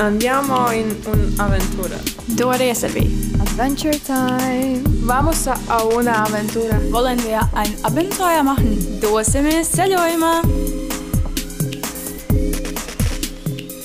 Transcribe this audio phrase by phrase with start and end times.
[0.00, 1.98] Andiamo in un'avventura.
[2.24, 3.34] Dove servi?
[3.38, 4.80] Adventure Time!
[5.04, 6.80] Vamos a una aventura.
[6.90, 8.78] Wollen wir ein Abenteuer machen?
[9.02, 10.40] Dosimies ceļojumā!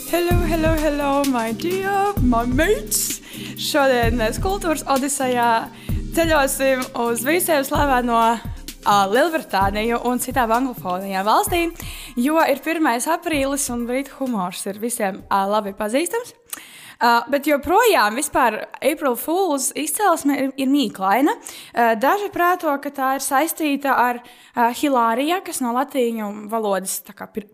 [0.10, 3.20] Hello, hello, hello, my dear, my mates!
[3.60, 5.68] Šodien mēs kultūras odisejā
[6.16, 8.38] ceļosim uz visiem slaveno
[8.86, 11.72] Lielbritāniju un citām anglofonijām valstīm,
[12.22, 12.86] jo ir 1.
[13.16, 16.36] aprīlis un brītu humors ir visiem labi pazīstams.
[16.96, 18.16] Uh, bet joprojām
[18.80, 21.34] April Fools izcelsme ir, ir mīklaina.
[21.36, 27.02] Uh, daži prāto, ka tā ir saistīta ar uh, Hilāriju, kas no latīņu valodas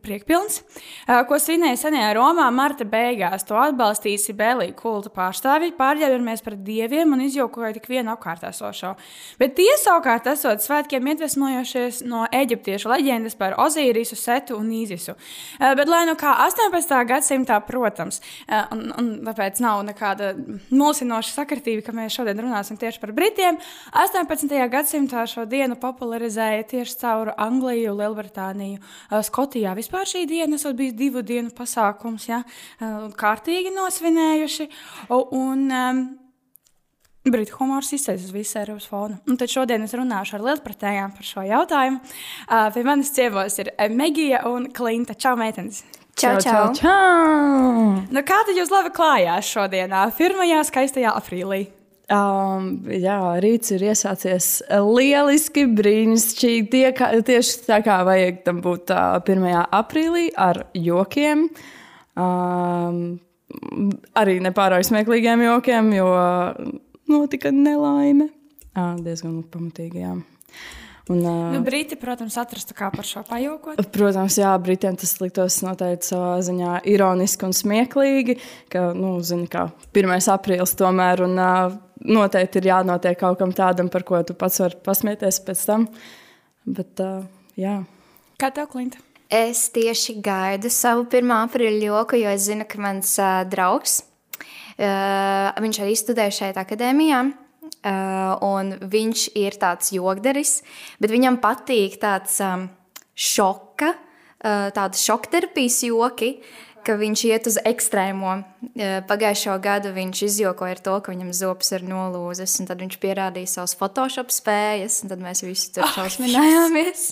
[0.04, 3.46] priekpilns, uh, ko svinēja senajā Romā marta beigās.
[3.50, 8.94] To atbalstīja Sibēlija kulta pārstāvji, pārģērbamies par dieviem un izjokoja tik vienu apkārt esošo.
[9.42, 15.18] Bet tie savukārt esot svētkiem iedvesmojošies no eģiptiešu leģendas par Ozīrisu, Setu un Īzisu.
[15.18, 16.96] Uh, bet lai nu kā 18.
[17.10, 20.34] gadsimtā, protams, uh, un, un tāpēc nav nekāda
[20.70, 23.58] mulsinoša sakritība, ka mēs šodien runāsim tieši par Britiem.
[23.98, 24.56] 18.
[24.72, 28.82] gadsimtā šo dienu popularizēja tieši caur Angliju, Lielbritāniju,
[29.28, 29.76] Skotijā.
[29.80, 32.44] Vispār šī diena esot bijis divu dienu pasākums, ja,
[33.18, 34.68] kārtīgi nosvinējuši.
[35.12, 36.04] Un, um,
[37.22, 39.20] Brītu humors izsēž uz visu Eiropas fonu.
[39.30, 42.02] Un tad šodien es runāšu ar lielpratējām par šo jautājumu.
[42.02, 45.14] Uh, pie manis ciemos ir Megija un Klinta.
[45.14, 45.84] Čau, meitenes!
[46.22, 46.52] Čau, čau!
[46.54, 46.74] čau.
[46.78, 47.86] čau.
[48.14, 50.52] Nu, kā tad jūs labi klājās šodienā, 1.
[50.68, 51.64] skaistajā aprīlī?
[52.14, 56.68] Um, jā, rīts ir iesācies lieliski, brīnišķīgi.
[56.70, 59.48] Tie, kā, tieši tā kā vajag tam būt uh, 1.
[59.80, 61.48] aprīlī ar jokiem.
[62.14, 63.02] Um,
[64.22, 66.12] arī nepārāk smieklīgiem jokiem, jo
[67.10, 68.30] notika nelaime.
[68.76, 70.06] Uh, diezgan pamatīgi.
[70.06, 70.14] Jā.
[71.10, 73.80] Un, uh, nu, Briti, protams, atrastu kā par šo pajokot.
[73.94, 78.38] Protams, jā, Britiem tas liktos noteikti savā ziņā ironiski un smieklīgi,
[78.72, 79.66] ka, nu, zini, kā
[79.98, 80.14] 1.
[80.36, 81.74] aprīlis tomēr, un uh,
[82.06, 85.88] noteikti ir jānotiek kaut kam tādam, par ko tu pats vari pasmieties pēc tam.
[86.70, 87.26] Bet, uh,
[87.58, 87.80] jā.
[88.42, 89.02] Kā tev, Klinta?
[89.32, 91.34] Es tieši gaidu savu 1.
[91.48, 94.04] aprīļa joku, jo es zinu, ka mans uh, draugs,
[94.78, 97.26] uh, viņš arī studē šeit akadēmijā,
[97.84, 100.62] un viņš ir tāds jogderis,
[101.02, 102.68] bet viņam patīk tāds um,
[103.18, 106.36] šoka, uh, tāda šokterapijas joki,
[106.86, 108.36] ka viņš iet uz ekstrēmo.
[108.70, 112.98] Uh, pagājušo gadu viņš izjokoja ar to, ka viņam zopas ir nolūzes, un tad viņš
[113.02, 117.08] pierādīja savas Photoshop spējas, un tad mēs visi tur šausminājāmies.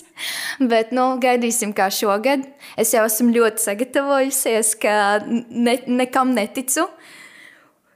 [0.70, 2.46] Bet, nu, gaidīsim, kā šogad.
[2.78, 6.86] Es jau esmu ļoti sagatavojusies, ka ne, nekam neticu.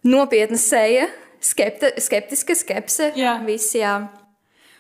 [0.05, 1.07] Nopietna seja,
[1.45, 3.13] skepti, skeptiska skepse.
[3.19, 3.39] Jā.
[3.47, 3.99] Visi, jā.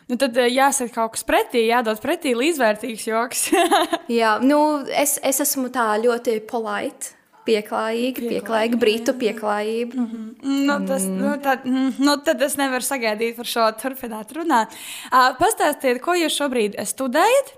[0.09, 3.45] Nu, tad eh, jāsaka kaut kas pretī, jādod pretī līdzvērtīgs joks.
[4.21, 4.61] jā, nu,
[4.93, 7.21] es, es esmu tā ļoti polite.
[7.45, 9.99] Pieklājīga, pieklājīga, brītu pieklājība.
[9.99, 10.61] Mm -hmm.
[10.65, 11.67] nu, tas, nu, tad,
[12.01, 14.73] nu, tad es nevaru sagaidīt par šo turpināt runāt.
[15.11, 17.53] Uh, pastāstiet, ko jūs šobrīd studējat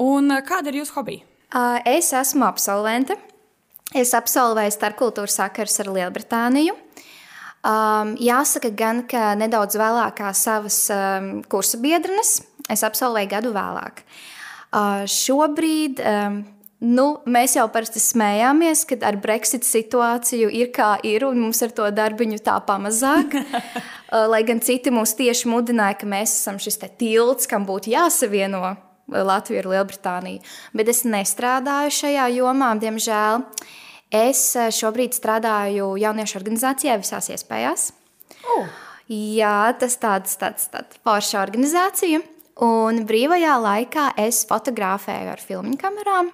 [0.00, 1.20] un kāda ir jūsu hobija?
[1.52, 3.18] Uh, es esmu absolvente.
[3.94, 6.72] Es absolvēju starpkultūras sakars ar Lielbritāniju.
[7.66, 12.36] Um, jāsaka gan, ka nedaudz vēlāk kā savas um, kursa biedrenes,
[12.70, 14.04] es absolvēju gadu vēlāk.
[14.70, 16.36] Uh, šobrīd um,
[16.86, 21.74] nu, mēs jau parasti smējāmies, ka ar Brexit situāciju ir kā ir, un mums ar
[21.74, 23.34] to darbiņu tā pamazāk.
[23.40, 28.76] uh, lai gan citi mūs tieši mudināja, ka mēs esam šis tilts, kam būtu jāsavieno
[29.10, 30.46] Latviju ar Lielbritāniju.
[30.74, 33.42] Bet es nestrādāju šajā jomā, diemžēl.
[33.42, 33.74] Uh,
[34.16, 37.90] Es eh, šobrīd strādāju jauniešu organizācijā visās iespējās.
[38.46, 38.66] Uh.
[39.06, 42.24] Jā, tas tāds, tāds, tāds forša organizācija.
[42.66, 46.32] Un brīvajā laikā es fotografēju ar filmu kamerām.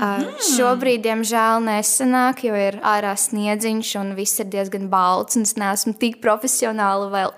[0.00, 0.38] Mm.
[0.42, 5.36] Šobrīd, diemžēl, nesanāk, jo ir ārā sniedziņš un viss ir diezgan balts.
[5.38, 7.34] Es neesmu tik profesionāli vēl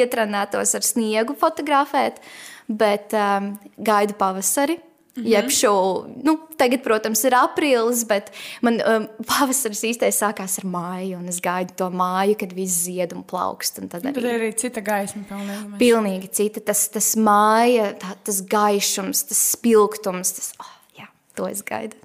[0.00, 2.22] ietrenētos ar sniegu fotografēt,
[2.70, 4.78] bet um, gaidu pavasari.
[5.16, 5.28] Mm -hmm.
[5.28, 8.30] Jeb šo, nu, tagad, protams, ir aprīlis, bet
[8.62, 13.12] man um, pavasaris īstais sākās ar māju, un es gaidu to māju, kad viss zied
[13.12, 13.78] un plaukst.
[13.78, 15.78] Un tad arī, bet arī cita gaisma pilnīgi.
[15.78, 21.62] Pilnīgi cita, tas, tas māja, tā, tas gaišums, tas spilgtums, tas, oh, jā, to es
[21.62, 21.96] gaidu.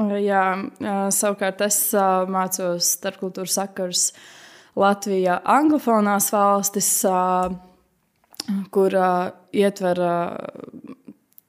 [0.00, 0.44] Jā,
[1.12, 1.92] savukārt es
[2.32, 4.12] mācos starpkultūras sakars
[4.80, 7.04] Latvijā, anglofonās valstis,
[8.72, 8.96] kur
[9.52, 10.00] ietver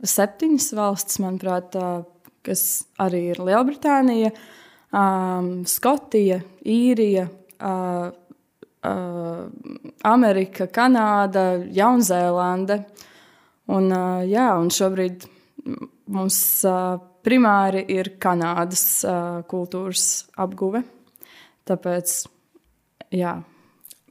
[0.03, 1.75] septiņas valstis, manuprāt,
[2.45, 2.63] kas
[3.01, 4.31] arī ir Lielbritānija,
[4.94, 7.27] um, Skotija, Īrija,
[7.62, 8.09] uh,
[8.88, 9.44] uh,
[10.09, 11.45] Amerika, Kanāda,
[11.75, 12.81] Jaunzēlande.
[13.71, 15.27] Un, uh, jā, un šobrīd
[16.12, 20.83] mums uh, primāri ir Kanādas uh, kultūras apguve.
[21.69, 22.18] Tāpēc,
[23.13, 23.38] jā.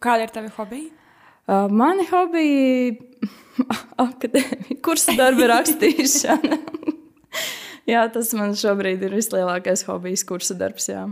[0.01, 0.97] Kāda ir tava hobija?
[1.51, 2.95] Uh, mani hobiji
[4.07, 6.59] akadēmija, kursa darba rakstīšana.
[7.93, 10.89] jā, tas man šobrīd ir vislielākais hobijs, kursa darbs.
[10.93, 11.09] Jā.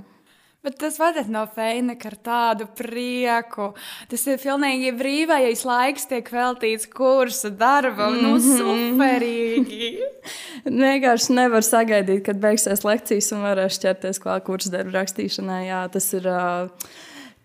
[0.58, 3.68] Bet tas vadat no Feineka ar tādu prieku.
[4.10, 8.16] Tas ir pilnīgi brīvais laiks, tiek veltīts kursa darbam.
[8.16, 8.58] Mm -hmm.
[8.58, 8.98] Nu, Mhm.
[8.98, 9.98] superīgi!
[10.82, 15.62] Vienkārši nevar sagaidīt, kad beigsies lekcijas un varēs ķerties klāt kursa darba rakstīšanai.
[15.68, 16.68] Jā, tas ir uh,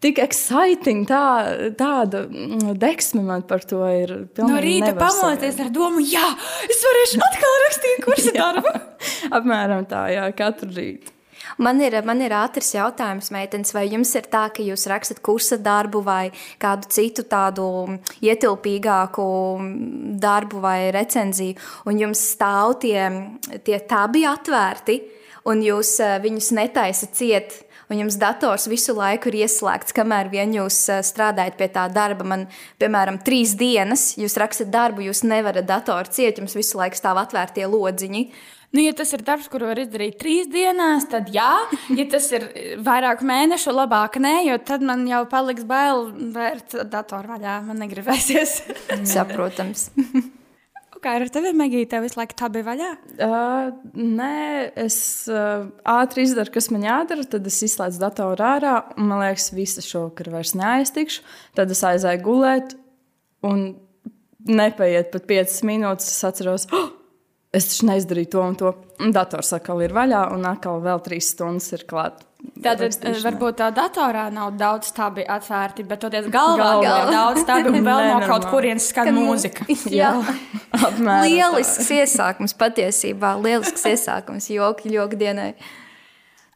[0.04, 1.24] tik exciting, tā,
[1.80, 4.14] tāda mm, deksme man par to ir.
[4.42, 6.26] No rīta pamoties ar domu, jā,
[6.68, 8.78] es varēšu atkal rakstīt kursa darbu.
[9.40, 11.14] Apmēram tā, jā, katru rītu.
[11.62, 15.60] Man ir, man ir ātrs jautājums, meitenes, vai jums ir tā, ka jūs rakstat kursa
[15.62, 17.66] darbu vai kādu citu tādu
[18.24, 19.26] ietilpīgāku
[20.24, 21.60] darbu vai recenziju,
[21.90, 23.06] un jums stāv tie,
[23.68, 24.98] tie tabi atvērti,
[25.52, 27.60] un jūs eh, viņus netaisat ciet,
[27.94, 32.26] un jums dators visu laiku ir ieslēgts, kamēr vien jūs eh, strādājat pie tā darba.
[32.28, 32.48] Man,
[32.82, 37.70] piemēram, trīs dienas jūs rakstat darbu, jūs nevarat datoru ciet, jums visu laiku stāv atvērtie
[37.70, 38.28] lodziņi.
[38.74, 41.52] Nu, ja tas ir darbs, kuru var izdarīt trīs dienās, tad jā,
[42.00, 42.48] ja tas ir
[42.82, 47.60] vairāk mēnešu, labāk nē, jo tad man jau paliks bail vērt datoru vaļā.
[47.70, 48.64] Man negribēsies.
[49.14, 49.92] Saprotams.
[51.04, 51.88] Kā ar tevi, Megija?
[51.92, 52.90] Tev visu laiku tā bija vaļā?
[53.26, 54.36] Uh, nē,
[54.86, 54.98] es
[55.28, 58.78] uh, ātri izdaru, kas man jādara, tad es izslēdzu datoru ārā.
[58.96, 61.26] un Man liekas, visa šovakar vairs neaiztikšu.
[61.60, 62.78] Tad es aizēju gulēt,
[63.44, 63.66] un
[64.48, 66.08] nepaiet pat 5 minūtes.
[66.16, 66.94] Es atceros, oh,
[67.54, 68.76] es taču neizdarīju to un to.
[69.04, 72.26] Un dators atkal ir vaļā, un atkal vēl 3 stundas ir klāta.
[72.64, 76.96] Tātad eh, varbūt tā datorā nav daudz tādi atvērti, bet toties galvā Galvā.
[77.00, 79.64] ir daudz tādu un vēl no kaut kurienes skan mūzika.
[80.02, 80.12] Jā,
[80.76, 81.24] apmēram.
[81.24, 83.38] lielisks iesākums patiesībā.
[83.40, 85.54] Lielisks iesākums joki, joki dienai.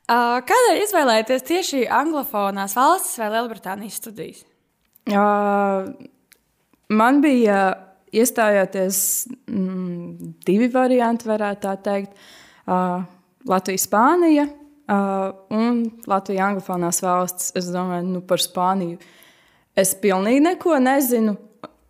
[0.08, 4.44] Uh, Kādēļ izvēlēties tieši anglofonās valstis vai Lielbritānijas studijas?
[5.08, 5.88] Uh,
[6.92, 9.00] man bija iestājoties
[9.50, 12.16] mm, divi varianti, varētu tā teikt.
[12.68, 13.04] Uh,
[13.48, 17.52] Latvija, Spānija uh, un Latvija, Anglofonās valsts.
[17.58, 19.00] Es domāju, nu, par Spāniju.
[19.78, 21.38] Es pilnīgi neko nezinu.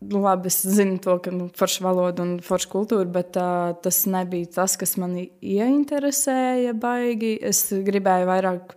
[0.08, 4.04] Nu, Labi, es zinu to, ka nu, forša valoda un forša kultūra, bet uh, tas
[4.06, 7.34] nebija tas, kas mani ieinteresēja baigi.
[7.42, 8.76] Es gribēju vairāk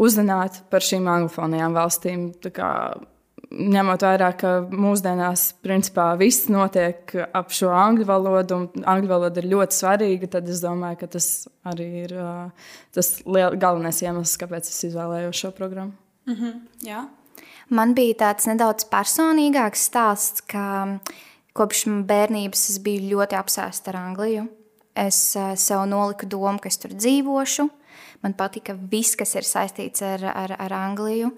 [0.00, 2.26] uzzināt par šīm anglofonajām valstīm.
[3.50, 9.48] Ņemot vērā, ka mūsdienās principā viss notiek ap šo angļu valodu, un angļu valoda ir
[9.50, 11.26] ļoti svarīga, tad es domāju, ka tas
[11.66, 15.98] arī ir uh, tas liel, galvenais iemesls, kāpēc es izvēlējos šo programmu.
[16.86, 17.08] Jā.
[17.70, 20.98] Man bija tāds nedaudz personīgāks stāsts, ka
[21.54, 24.46] kopš bērnības es biju ļoti apsēsta ar Angliju.
[24.98, 27.68] Es eh, sev noliku domu, ka es tur dzīvošu.
[28.24, 31.30] Man patika viss, kas ir saistīts ar, ar, ar Angliju.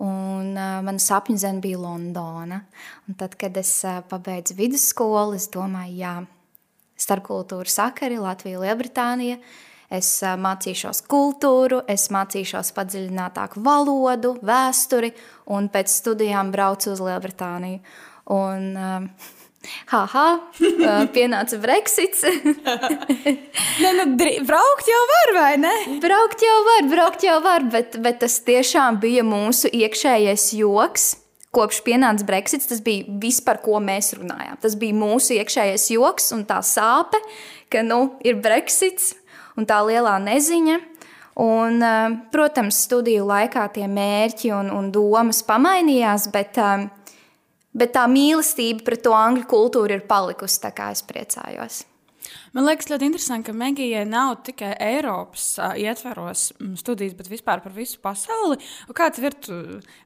[0.00, 2.62] Un uh, mana sapņu zeme bija Londona.
[3.08, 6.14] Un tad, kad es uh, pabeidzu vidusskolu, es domāju, jā,
[7.00, 9.36] starpkultūra sakari, Latvija, Lielbritānija.
[9.92, 15.12] Es uh, mācīšos kultūru, es mācīšos padziļinātāku valodu, vēsturi,
[15.52, 17.82] un pēc studijām braucu uz Lielbritāniju.
[18.30, 19.36] Un, uh,
[19.90, 20.26] haha,
[21.16, 22.24] pienāca Brexits.
[23.80, 24.06] Ne, nu,
[24.48, 25.72] braukt jau var, vai ne?
[26.02, 31.10] braukt jau var, braukt jau var, bet, bet tas tiešām bija mūsu iekšējais joks.
[31.50, 34.60] Kopš pienāca Brexits, tas bija viss, par ko mēs runājām.
[34.62, 37.18] Tas bija mūsu iekšējais joks un tā sāpe,
[37.72, 39.16] ka nu, ir Brexits
[39.58, 40.78] un tā lielā neziņa.
[41.40, 41.82] Un,
[42.30, 46.86] protams, studiju laikā tie mērķi un, un domas pamainījās, bet, eh,
[47.76, 50.60] bet tā mīlestība pret to angļu kultūru ir palikusi.
[50.64, 51.84] Tā kā es priecājos.
[52.54, 57.62] Man liekas, ļoti interesanti, ka Megijai nav tikai Eiropas uh, ietveros mm, studijas, bet vispār
[57.64, 58.58] par visu pasauli.
[58.88, 59.38] Un Kā tev ir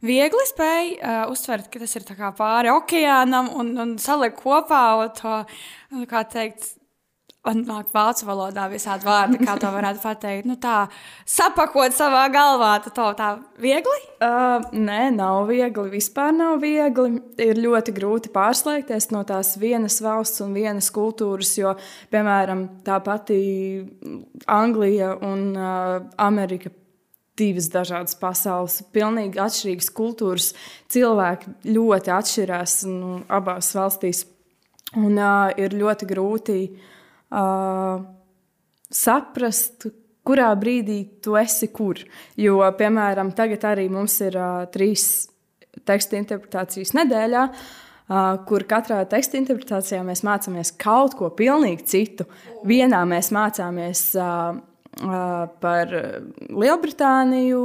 [0.04, 2.06] viegli spēj uh, uztvert, ka tas ir
[2.38, 4.84] pāri okeānam un, un salikt kopā
[5.18, 5.40] to,
[6.10, 6.74] kā teikt,
[7.44, 10.48] man nāk vācu valodā visādi vārdi, kā to varētu pateikt.
[10.48, 10.86] Nu, tā
[11.28, 13.98] sapakot savā galvā, tad to tā viegli.
[14.24, 15.90] Uh, nē, nav viegli.
[15.92, 17.20] Vispār nav viegli.
[17.44, 21.74] Ir ļoti grūti pārslēgties no tās vienas valsts un vienas kultūras, jo,
[22.14, 23.36] piemēram, tā pati
[24.50, 26.72] Anglija un uh, Amerika.
[27.34, 30.52] Divas dažādas pasaules, pilnīgi atšķirīgas kultūras.
[30.94, 34.20] Cilvēki ļoti atšķirās nu, abās valstīs.
[34.94, 36.92] Un uh, ir ļoti grūti uh,
[38.94, 39.86] saprast,
[40.24, 42.00] kurā brīdī tu esi kur.
[42.40, 45.28] Jo, piemēram, tagad arī mums ir uh, trīs
[45.84, 52.28] teksta interpretācijas nedēļā, uh, kur katrā teksta interpretācijā mēs mācāmies kaut ko pilnīgi citu.
[52.64, 55.92] Vienā mēs mācāmies uh, uh, par
[56.48, 57.64] Lielbritāniju,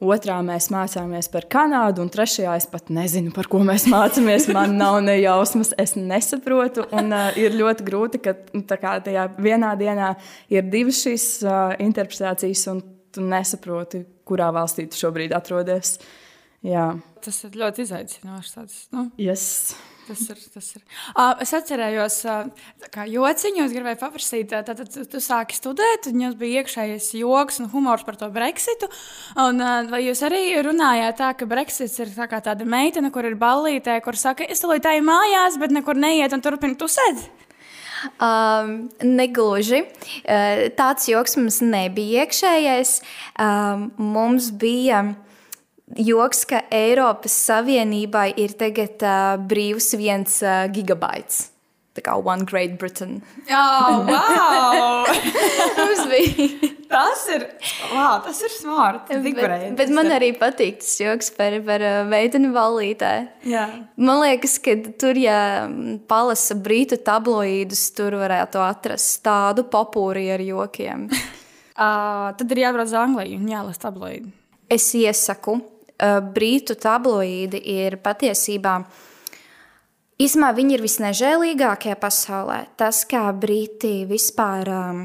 [0.00, 4.48] otrā mēs mācāmies par Kanādu, un trešajā es pat nezinu, par ko mēs mācāmies.
[4.54, 6.86] Man nav ne jausmas, es nesaprotu.
[6.94, 10.14] Un, uh, ir ļoti grūti, ka nu, kā, tajā vienā dienā
[10.52, 12.82] ir divas šīs uh, interpretācijas, un
[13.14, 15.96] tu nesaproti, kurā valstī tu šobrīd atrodies.
[16.66, 16.90] Jā.
[17.24, 18.54] Tas ir ļoti izaicinoši.
[18.54, 19.08] Tāds, nu.
[19.20, 19.76] yes.
[20.08, 20.38] Tas ir.
[20.54, 20.82] Tas ir.
[21.12, 26.22] Uh, es atcerējos, uh, kā jociņu, es gribēju paprasīt, tad tu, tu sāki studēt, un
[26.24, 28.88] jums bija iekšējais joks un humors par to Brexitu.
[29.44, 33.36] Un, uh, vai jūs arī runājāt tā, ka Brexits ir tā tāda meitene, kur ir
[33.40, 37.28] ballītē, kur saka, es tulīt tā ir mājās, bet nekur neiet un turpina tusēt?
[38.22, 39.82] Um, negluži.
[40.22, 42.98] Uh, tāds joks mums nebija iekšējais.
[43.42, 45.02] Um, mums bija
[45.96, 51.48] joks, ka Eiropas Savienībai ir tagad uh, brīvs viens uh, gigabaits.
[51.98, 53.18] Tā kā One Great Britain.
[53.50, 55.06] Oh, wow!
[56.08, 56.68] Bija.
[56.88, 57.42] tas ir,
[57.90, 59.10] wow, tas ir smart.
[59.10, 63.12] Bet, bet man arī patīk tas joks par, par meiteni valītē.
[63.50, 63.64] Jā.
[63.98, 65.66] Man liekas, ka tur, ja
[66.08, 71.08] palasa brītu tabloīdus, tur varētu atrast tādu popūri ar jokiem.
[71.82, 74.30] uh, tad ir jābrauc uz Angliju un jālasa tabloīdi.
[74.70, 75.58] Es iesaku,
[75.98, 78.78] brītu tabloīdi ir patiesībā.
[80.18, 82.64] Īsumā viņi ir visnežēlīgākie pasaulē.
[82.78, 85.04] Tas, kā brīti vispār, um,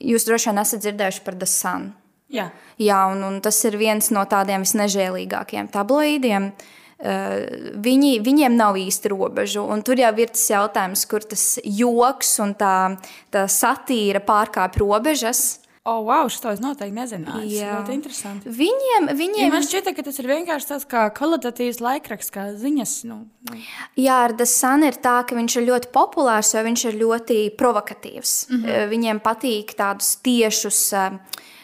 [0.00, 1.90] jūs droši vien esat dzirdējuši par The Sun.
[2.32, 2.48] Jā,
[2.80, 6.48] Jā un, un tas ir viens no tādiem visnežēlīgākajiem tabloīdiem.
[6.96, 7.44] Uh,
[7.84, 12.56] viņi, viņiem nav īsti robežu, un tur jau ir tas jautājums, kur tas joks un
[12.56, 12.96] tā,
[13.28, 15.44] tā satīra pārkāpj robežas.
[15.86, 17.46] Oh, wow, šo es noteikti nezināju.
[17.50, 17.78] Jā.
[17.78, 18.50] ļoti interesanti.
[18.58, 22.94] Viņiem, Ja viņiem man šķiet, ka tas ir vienkārši tāds kā kvalitatīvs laikraksts, kā ziņas.
[23.08, 23.58] Nu, nu.
[24.00, 28.36] Jā, ar Dasanu ir tā, ka viņš ir ļoti populārs, jo viņš ir ļoti provokatīvs.
[28.50, 28.92] Mm -hmm.
[28.92, 31.18] Viņiem patīk tādus tiešus eh,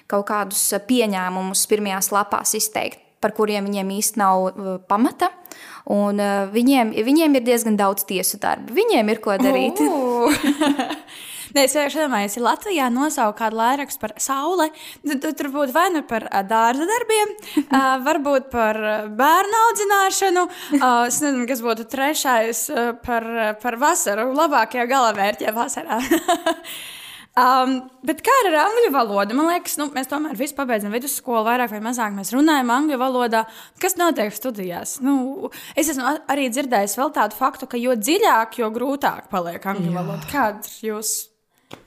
[0.07, 5.33] kaut kādus pieņēmumus pirmajās lapās izteikt, par kuriem viņiem īsti nav eh, pamata.
[5.91, 8.73] Un eh, viņiem, viņiem ir diezgan daudz tiesu darbu.
[8.75, 9.83] Viņiem ir ko darīt.
[11.53, 14.69] Nē, es vienkārši domāju, ja Latvijā nosaukt kādu laikrakstu par sauli,
[15.05, 17.35] tad, tur būtu vai nu par dārza darbiem,
[18.09, 18.81] varbūt par
[19.21, 20.47] bērnu audzināšanu,
[20.79, 22.65] es nezinu, kas būtu trešais
[23.05, 23.29] par,
[23.63, 26.01] par vasaru, labākie galavērķie vasarā.
[27.33, 29.33] Um, bet kā ar angļu valodu?
[29.33, 33.47] Man liekas, nu, mēs tomēr visi pabeidzam vidusskolu, vairāk vai mazāk mēs runājam angļu valodā.
[33.81, 34.99] Kas notiek studijās?
[35.01, 39.97] Nu, es esmu arī dzirdējis vēl tādu faktu, ka jo dziļāk, jo grūtāk paliek angļu
[39.97, 40.29] valoda.
[40.29, 41.32] Kāda ir jūsu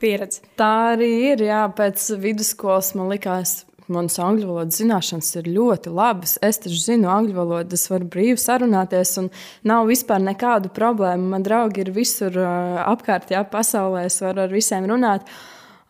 [0.01, 0.43] pieredze?
[0.59, 1.45] Tā arī ir.
[1.47, 6.37] Jā, pēc vidusskolas man likās, manas angļu valodas zināšanas ir ļoti labas.
[6.45, 9.31] Es taču zinu angļu valodu, es varu brīvi sarunāties, un
[9.67, 11.31] nav vispār nekādu problēmu.
[11.35, 12.39] Man draugi ir visur
[12.85, 15.27] apkārt, jā, pasaulē, es varu ar visiem runāt.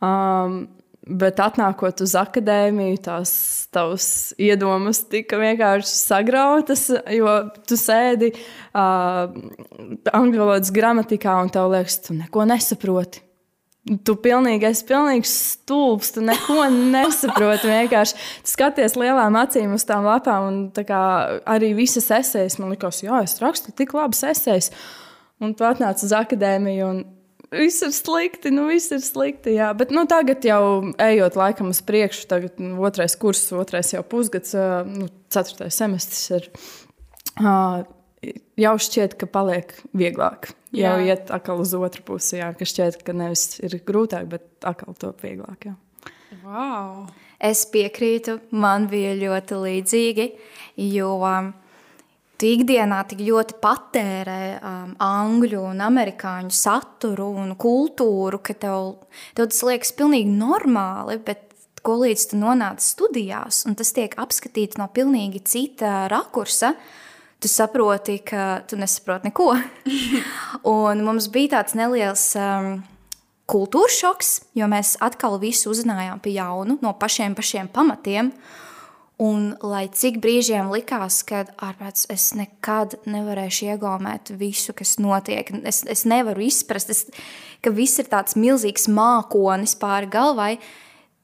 [0.04, 0.66] Um,
[1.06, 3.32] Bet atnākot uz akadēmiju, tās
[3.70, 4.08] tavas
[4.42, 7.36] iedomas tika vienkārši sagrautas, jo
[7.70, 9.30] tu sēdi uh,
[10.10, 13.22] angļu valodas gramatikā un tev liekas, tu neko nesaproti.
[13.86, 17.70] Tu pilnīgi esi pilnīgi stulbs, tu neko nesaproti.
[17.70, 18.18] Vienkārši
[18.50, 21.02] skaties lielām acīm uz tām lapām, un kā
[21.54, 24.72] arī visas esejas man likās, jā, es rakstu tik labas esejas.
[25.44, 27.04] Un tu atnāc uz akadēmiju, un
[27.54, 29.56] viss ir slikti, nu viss ir slikti.
[29.60, 29.70] Jā.
[29.78, 34.56] Bet nu, tagad jau ejot laikam uz priekšu, tagad nu, otrais kurs, otrais jau pusgads,
[34.90, 36.50] nu, ceturtais semestris ir.
[37.38, 37.86] ā,
[38.60, 40.54] Jau šķiet, ka paliek vieglāk.
[40.76, 41.16] Jau Jā.
[41.16, 45.24] iet atkal uz otru pusi, jā, ka šķiet, ka nevis ir grūtāk, bet atkal top
[45.24, 45.70] vieglāk.
[45.70, 45.76] Jā.
[46.44, 47.06] Wow.
[47.40, 50.26] Es piekrītu, man bija ļoti līdzīgi,
[50.92, 51.52] jo um,
[52.40, 58.94] tu ikdienā tik ļoti patērē um, angļu un amerikāņu saturu un kultūru, ka tev,
[59.38, 61.46] tev tas liekas pilnīgi normāli, bet
[61.86, 66.74] ko līdz tu nonāc studijās, un tas tiek apskatīts no pilnīgi cita rakursa,
[67.40, 69.54] tu saproti, ka tu nesaproti neko.
[70.78, 72.34] un mums bija tāds neliels...
[72.40, 72.84] Um,
[73.50, 78.32] kultūras šoks, jo mēs atkal visu uzzinājām pa jaunu, no pašiem pašiem pamatiem.
[79.22, 85.86] Un lai cik brīžiem likās, ka ārpēc es nekad nevarēšu iegaumēt visu, kas notiek, es,
[85.88, 87.06] es nevaru izprast, es,
[87.64, 90.50] ka viss ir tāds milzīgs mākonis pāri galvai,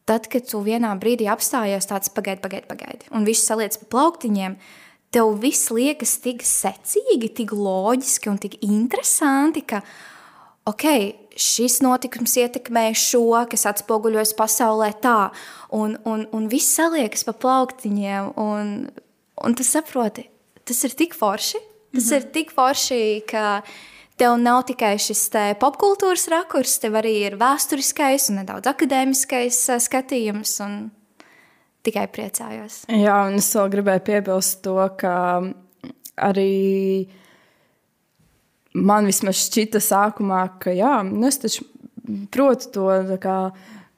[0.07, 4.55] tad, kad tu vienā brīdī apstājies tāds pagaidi, pagaidi, pagaidi, un viss saliec pa plauktiņiem,
[5.11, 9.81] tev viss liekas tik secīgi, tik loģiski un tik interesanti, ka,
[10.69, 10.85] ok,
[11.35, 15.31] šis notikums ietekmē šo, kas atspoguļojas pasaulē tā,
[15.75, 18.75] un, un, un viss saliekas pa plauktiņiem, un,
[19.41, 20.27] un tu saproti,
[20.67, 21.59] tas ir tik forši,
[21.91, 22.15] tas -hmm.
[22.15, 23.61] ir tik forši, ka
[24.15, 30.59] tev nav tikai šis popkultūras rakurs, tev arī ir vēsturiskais un nedaudz akadēmiskais uh, skatījums.
[31.81, 32.83] Tikai priecājos.
[32.93, 35.15] Jā, un es vēl gribēju piebilst to, ka
[36.21, 37.07] arī
[38.77, 41.65] man vismaz šķita sākumā, ka jā, nu es taču
[42.31, 43.37] protu to kā,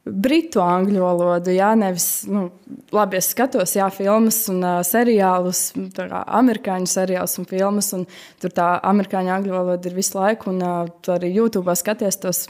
[0.04, 1.54] britu angļu valodu.
[1.56, 2.48] Jā, nevis, nu,
[2.96, 8.04] labi, es skatos, jā, filmas un uh, seriālus, kā amerikāņu seriālus un filmas, un
[8.44, 12.46] tur tā amerikāņu angļu valoda ir visu laiku, un uh, arī YouTube skaties tos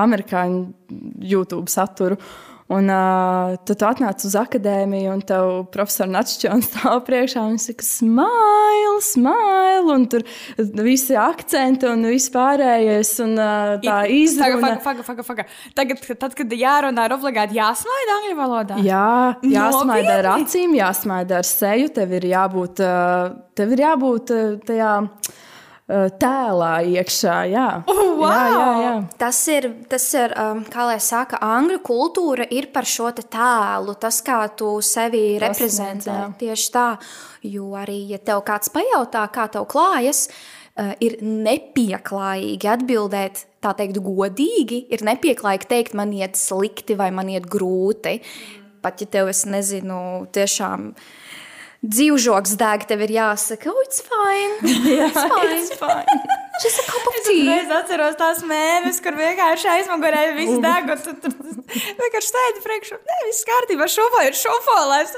[0.00, 0.64] amerikāņu
[1.34, 2.20] YouTube saturu.
[2.72, 7.84] Un uh, tad tu atnāc uz akadēmiju, un tev profesors Natčons stāv priekšā un saka,
[7.84, 10.24] smile, smile, un tur
[10.80, 14.78] visi akcenti un viss pārējais, un uh, tā izruna.
[14.80, 15.46] Faga, faga, faga, faga.
[15.76, 18.80] Tagad, tad, kad jārunā, ir obligāti jāsmaida angļu valodā.
[18.88, 19.12] Jā,
[19.44, 25.02] jāsmaida ar acīm, jāsmaida ar seju, tev ir jābūt, uh, tev ir jābūt uh, tajā
[25.88, 27.36] tēlā iekšā.
[27.52, 28.30] Jā, oh, wow!
[28.30, 28.92] jā, jā, jā.
[29.20, 34.22] Tas ir, tas ir um, kā lai saka, angļu kultūra ir par šo tēlu, tas,
[34.24, 36.16] kā tu sevi tas reprezentē.
[36.16, 36.26] Jā.
[36.40, 36.88] Tieši tā,
[37.44, 43.44] jo arī, ja tev kāds pajautā, kā tev klājas, uh, ir nepieklājīgi atbildēt.
[43.64, 48.18] Tā teikt, godīgi ir nepieklājīgi teikt, man iet slikti vai man iet grūti.
[48.84, 49.98] Pat ja tev es nezinu,
[50.32, 51.12] tiešām uh,
[51.84, 54.72] dzīvžoks deg, tev ir jāsaka, oh, it's fine.
[54.88, 55.54] Jā, it's fine.
[55.58, 56.24] It's fine.
[56.62, 57.48] Just a cup of tea.
[57.50, 61.32] Es atceros tās mēnesis, kur vienkārši aizmugurē viss deg, un tu
[61.98, 63.00] vienkārši sēdi priekšā.
[63.10, 65.16] Nē, viss kārtībā, šofo ir šofolēs.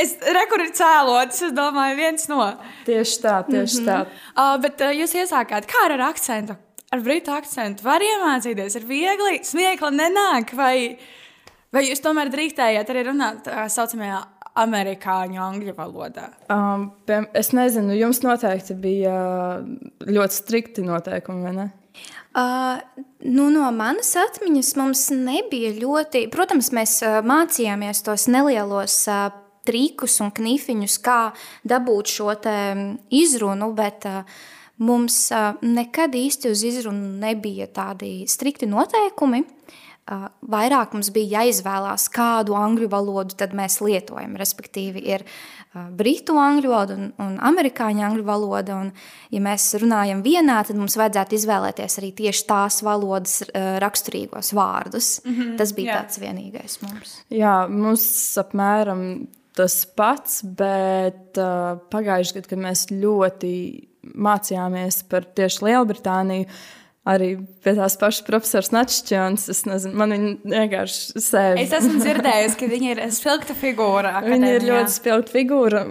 [0.00, 2.48] Es rekur ir cēlots, es domāju, viens no.
[2.88, 4.08] Tieši tā, tieši mm -hmm.
[4.08, 4.26] tā.
[4.32, 6.56] Uh, bet uh, jūs iesākāt, kā ar akcentu?
[6.90, 10.98] Ar britu akcentu var iemācīties, ir viegli, smiekla nenāk, vai,
[11.70, 14.24] vai jūs tomēr drīkstējāt arī runāt tā saucamajā
[14.58, 16.30] amerikāņu angļu valodā?
[16.50, 16.90] Um,
[17.36, 19.14] es nezinu, jums noteikti bija
[20.06, 21.68] ļoti strikti noteikumi, vai ne?
[22.30, 22.78] Uh,
[23.26, 26.28] nu, no manas atmiņas mums nebija ļoti.
[26.30, 29.32] Protams, mēs uh, mācījāmies tos nelielos uh,
[29.66, 31.20] trikus un knifiņus, kā
[31.66, 32.30] dabūt šo
[33.10, 34.22] izrunu, bet uh,
[34.78, 39.42] mums uh, nekad īsti uz izrunu nebija tādi strikti noteikumi.
[39.42, 39.70] Uh,
[40.50, 44.36] vairāk mums bija jāizvēlās, kādu angļu valodu tad mēs lietojam.
[44.40, 45.24] Respektīvi, ir
[45.96, 48.78] britu angļu valoda un, un amerikāņu angļu valoda.
[48.84, 48.92] Un,
[49.30, 55.20] ja mēs runājam vienā, tad mums vajadzētu izvēlēties arī tieši tās valodas raksturīgos vārdus.
[55.24, 56.00] Mm -hmm, tas bija jā.
[56.00, 57.20] tāds vienīgais mums.
[57.30, 58.08] Jā, mums
[58.40, 63.54] apmēram tas pats, bet uh, pagājušajā gadā, kad mēs ļoti
[64.16, 67.30] mācījāmies par tieši Lielbritāniju, uh, arī
[67.64, 69.46] pie tās pašas profesors Naččons.
[69.52, 71.60] Es nezinu, man viņa vienkārši sēž.
[71.62, 74.16] Es esmu dzirdējusi, ka viņa ir spilgta figūra.
[74.20, 74.34] Akadēmijā.
[74.36, 75.84] Viņa ir ļoti spilgta figūra.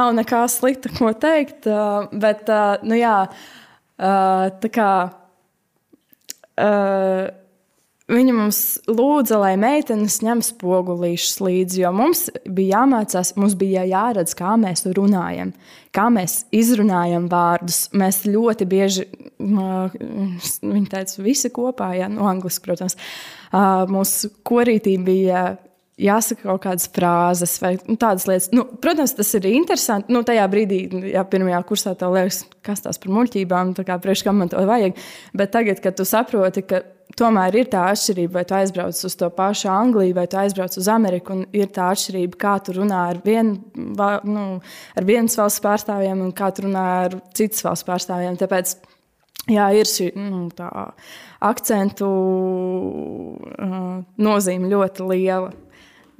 [0.00, 1.68] Nav nekā slikta, ko teikt,
[2.24, 2.52] bet,
[2.84, 3.16] nu jā,
[3.98, 4.90] tā kā.
[8.04, 14.34] Viņa mums lūdza, lai meitenes ņem spogulīšus līdzi, jo mums bija jāmācās, mums bija jāredz,
[14.36, 15.54] kā mēs runājam,
[15.96, 17.86] kā mēs izrunājam vārdus.
[17.96, 19.06] Mēs ļoti bieži,
[19.40, 22.98] viņa teica, visi kopā, ja no angliski, protams,
[23.88, 25.54] mūsu korītī bija
[26.00, 28.48] jāsaka kaut kādas frāzes vai nu, tādas lietas.
[28.54, 30.12] Nu, protams, tas ir interesanti.
[30.14, 30.80] Nu, tajā brīdī,
[31.12, 34.62] ja pirmajā kursā tev liekas, kas tās par muļķībām, tā kā priekš kam man to
[34.68, 34.98] vajag.
[35.36, 36.82] Bet tagad, kad tu saproti, ka
[37.18, 40.88] tomēr ir tā atšķirība, vai tu aizbrauc uz to pašu Angliju, vai tu aizbrauc uz
[40.90, 44.46] Ameriku, un ir tā atšķirība, kā tu runā ar, vien, nu,
[44.98, 48.38] ar vienas valsts pārstāvjiem un kā tu runā ar citas valsts pārstāvjiem.
[48.40, 48.74] Tāpēc
[49.52, 50.48] jā, ir šī nu,
[51.44, 55.52] akcentu uh, nozīme ļoti liela.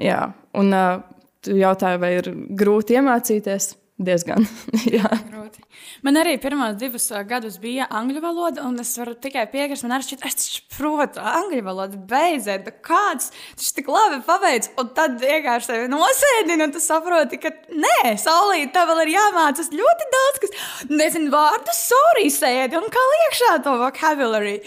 [0.00, 0.20] Jā.
[0.59, 1.00] Un uh,
[1.44, 3.74] tu jautāji, vai ir grūti iemācīties?
[3.94, 4.42] Diezgan.
[5.30, 5.61] grūti.
[6.02, 9.85] Man arī pirmos divus gadus bija angļu valoda, un es varu tikai piekrist.
[9.87, 14.66] Man arī šķiet, es saprotu angļu valodu, beidziet, kāds tas tik labi paveic.
[14.83, 19.70] Un tad vienkārši tevi nosēdina, un tu saproti, ka nē, saulīt, tev vēl ir jāmācās
[19.70, 24.59] ļoti daudz, kas nezinu vārdu, sorry, sēdi un kā liekšā to vocabulary.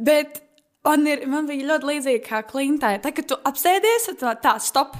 [0.00, 0.40] Bet
[0.82, 2.96] Man, ir, man bija ļoti līdzīga kā klintai.
[3.02, 4.96] Tad, kad tu apsēdies, tad tā, stop.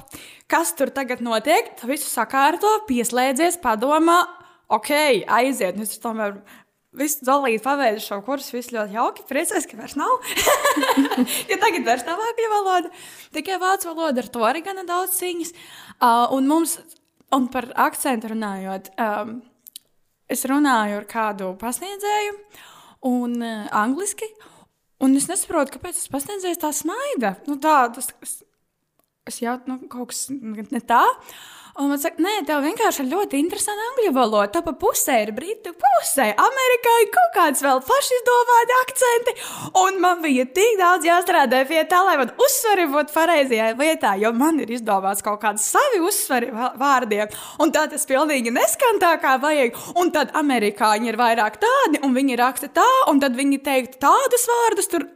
[0.51, 1.73] Kas tur tagad notiek?
[1.79, 4.21] Tu visu sakārto, pieslēdzies, padomā,
[4.71, 4.93] ok,
[5.27, 5.81] aiziet.
[5.83, 6.37] Es tomēr
[6.95, 9.25] visu dalīju, paveicu šo kursu, viss ļoti jauki.
[9.27, 10.13] Priecājos, ka vairs nav.
[11.51, 12.93] ja tagad vairs nav angļu valoda,
[13.35, 15.51] tikai vācu valoda, ar to arī gana daudz cīņas.
[15.97, 16.77] Uh, un mums,
[17.35, 19.35] un par akcentu runājot, um,
[20.31, 22.39] es runāju ar kādu pasniedzēju,
[23.11, 24.31] un uh, angliski.
[25.03, 27.35] Un es nesaprotu, kāpēc tas pasniedzējs tā smaida.
[27.49, 28.37] Nu, tā, tas, es,
[29.27, 31.03] es jau nu, kaut kas ne tā.
[31.81, 34.51] Un man saka, nē, tev vienkārši ir ļoti interesanti angļu valoda.
[34.53, 39.33] Tā pa pusē ir britu pusē, amerikāņu kaut kāds vēl pašizdomāti akcenti.
[39.81, 44.29] Un man bija tik daudz jāstrādā pie tā, lai man uzsveri būtu pareizajā vietā, jo
[44.37, 47.33] man ir izdomāts kaut kāds savi uzsveri vārdiem.
[47.65, 49.81] Un tā tas pilnīgi neskan tā, kā vajag.
[49.97, 54.45] Un tad amerikāņi ir vairāk tādi, un viņi raksta tā, un tad viņi teikt tādus
[54.51, 55.09] vārdus tur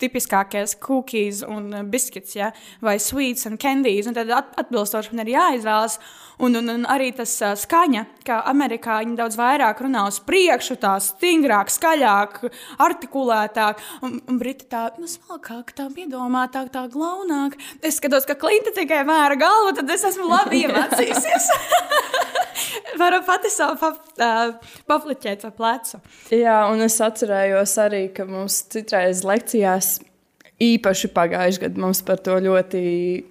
[0.00, 2.50] tipiskākais cookies un biskits, ja?
[2.84, 4.08] vai sweets un candies.
[4.10, 5.98] Un tad atbilstoši man ir jāizvēlas.
[6.42, 10.96] Un, un, un arī tas uh, skaņa, kā amerikāņi daudz vairāk runā uz priekšu, tā
[11.02, 12.40] stingrāk, skaļāk,
[12.82, 13.82] artikulētāk.
[14.02, 17.54] Un, un briti tā nu, smalkāk, tā piedomātāk, tā glaunāk.
[17.78, 21.50] Es skatos, ka Klinta tikai mēra galvu, tad es esmu labi iemācījusies.
[23.00, 26.00] Varu pati savu pap, uh, papliķēt pa plecu.
[26.34, 29.96] Jā, un es atcerējos arī, ka mums citreiz lekcijās
[30.62, 32.82] īpaši pagājušajā gadā mums par to ļoti,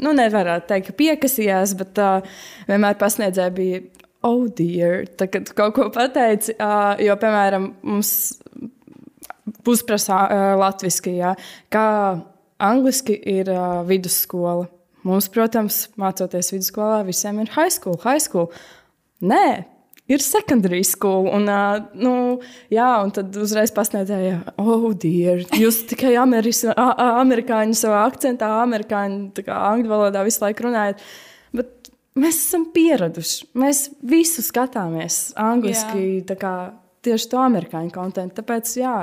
[0.03, 2.37] nu, nevarētu teikt, ka piekasījās, bet uh,
[2.69, 3.83] vienmēr pasniedzēja bija.
[4.23, 8.13] Oh, dear, tā, kad kaut ko pateici, uh, jo, piemēram, mums
[9.67, 11.33] uzprasā uh, latviešu, ja,
[11.73, 11.87] kā
[12.63, 14.69] angliski ir uh, vidusskola.
[15.03, 18.47] Mums, protams, mācoties vidusskolā, visiem ir high school, high school.
[19.23, 19.47] Nē,
[20.11, 21.29] ir secondary school.
[21.31, 22.15] Un, uh, nu,
[22.73, 28.51] jā, un tad uzreiz pasniedzēja, oh, dear, jūs tikai ameris, a, a, amerikāņu savā akcentā,
[28.65, 31.03] amerikāņu kā, angļu valodā visu laiku runājat.
[31.55, 33.53] Bet mēs esam pieraduši.
[33.59, 36.55] Mēs visu skatāmies angliski, kā,
[37.05, 38.41] tieši to amerikāņu kontekstu.
[38.41, 38.97] Tāpēc jā,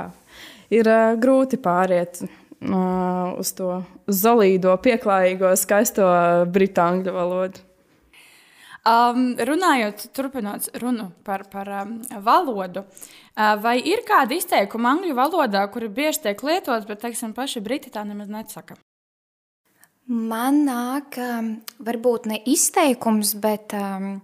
[0.73, 2.23] ir uh, grūti pāriet.
[2.61, 6.05] Uh, uz to zelīdo, pieklājīgo, skaisto
[6.53, 7.63] britāņu valodu.
[8.81, 15.67] Um, runājot, turpinot runu par, par um, valodu, uh, vai ir kādi izteikumi angļu valodā,
[15.69, 18.79] kuri bieži tiek lietots, bet, teiksim, paši briti tā nemaz nesaka?
[20.09, 24.15] Man nāk, um, varbūt ne izteikums, bet um,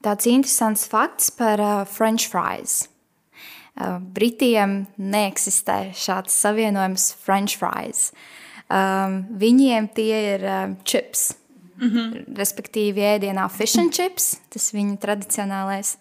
[0.00, 2.86] tāds interesants fakts par uh, French fries.
[3.76, 8.08] Uh, Britiem neeksistē šāds savienojums French fries.
[8.72, 11.34] Um, viņiem tie ir uh, chips.
[11.78, 12.36] Mm -hmm.
[12.36, 15.96] Respektīvi, ēdienā fish and chips, tas viņu tradicionālais.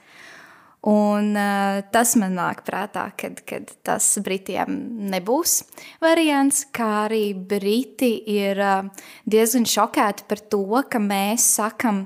[0.81, 4.77] Un, uh, tas man nāk prātā, kad, kad tas Britiem
[5.11, 5.63] nebūs
[6.01, 8.85] variants, kā arī Briti ir uh,
[9.25, 12.05] diezgan šokēti par to, ka mēs sakam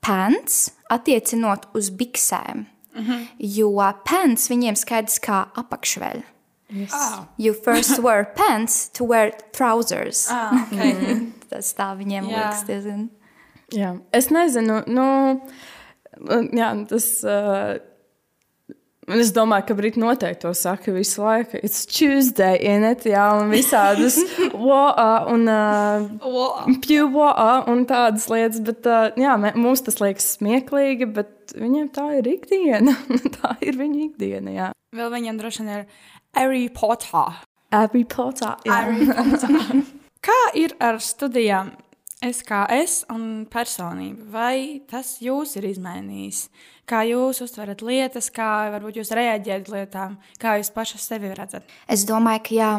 [0.00, 2.66] pants attiecinot uz biksēm.
[2.94, 3.26] Mm -hmm.
[3.38, 6.22] Jo pants viņiem skaidrs kā apakšveļa.
[6.70, 6.92] Yes.
[6.92, 7.24] Oh.
[7.38, 10.28] You first wear pants to wear trousers.
[10.30, 10.92] Ah, okay.
[10.92, 12.36] mm tas tā viņiem jā.
[12.36, 13.04] liekas diezgan.
[13.74, 13.92] Jā.
[14.16, 15.06] Es nezinu, nu,
[16.56, 17.12] jā, tas.
[17.26, 17.78] Uh,
[19.08, 21.56] Es domāju, ka Briti noteikti to saka visu laiku.
[21.64, 24.18] It's Tuesday, in it, jā, un visādas
[24.68, 28.60] woa un uh, pjūvoa un tādas lietas.
[28.66, 32.98] Bet, uh, jā, mums tas liekas smieklīgi, bet viņiem tā ir ikdiena.
[33.38, 34.70] tā ir viņa ikdiena, jā.
[34.98, 35.86] Vēl viņam droši vien ir
[36.36, 37.40] Harry Potter.
[37.72, 38.76] Harry Potter, jā.
[38.76, 39.86] Harry Potter.
[40.28, 41.70] Kā ir ar studijām
[42.20, 44.26] SKS un personību?
[44.28, 46.42] Vai tas jūs ir izmainījis?
[46.88, 51.64] Kā jūs uztverat lietas, kā varbūt jūs reaģējat lietām, kā jūs paši sevi redzat?
[51.88, 52.74] Es domāju, ka jā,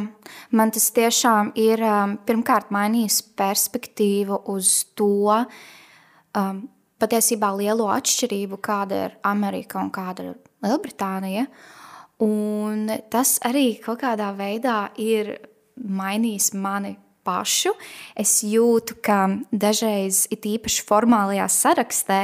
[0.54, 6.64] man tas tiešām ir um, pirmkārt mainījis perspektīvu uz to um,
[7.02, 11.50] patiesībā lielo atšķirību, kāda ir Amerika un kāda ir Lielbritānija.
[12.30, 15.40] Un tas arī kaut kādā veidā ir
[15.82, 17.74] mainījis mani pašu,
[18.16, 22.22] es jūtu, ka dažreiz, it īpaši formālajā sarakstē,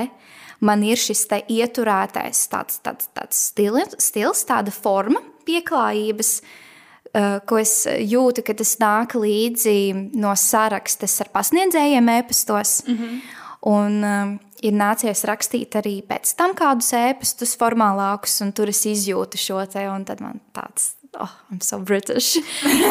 [0.65, 7.83] man ir šis ieturētais tāds, tāds, tāds stils, stils, tāda forma pieklājības, uh, ko es
[7.85, 9.77] jūtu, ka tas nāk līdzi
[10.17, 12.83] no sarakstes ar pasniedzējiem ēpastos.
[12.87, 13.19] Mm -hmm.
[13.65, 19.39] Un um, ir nācies rakstīt arī pēc tam kādus ēpastus formālākus, un tur es izjūtu
[19.41, 22.37] šo te, un tad man tāds, oh, I'm so British.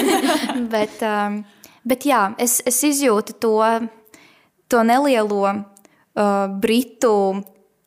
[0.74, 1.44] Bet um,
[1.84, 3.56] Bet jā, es, es izjūtu to,
[4.72, 7.16] to nelielo uh, britu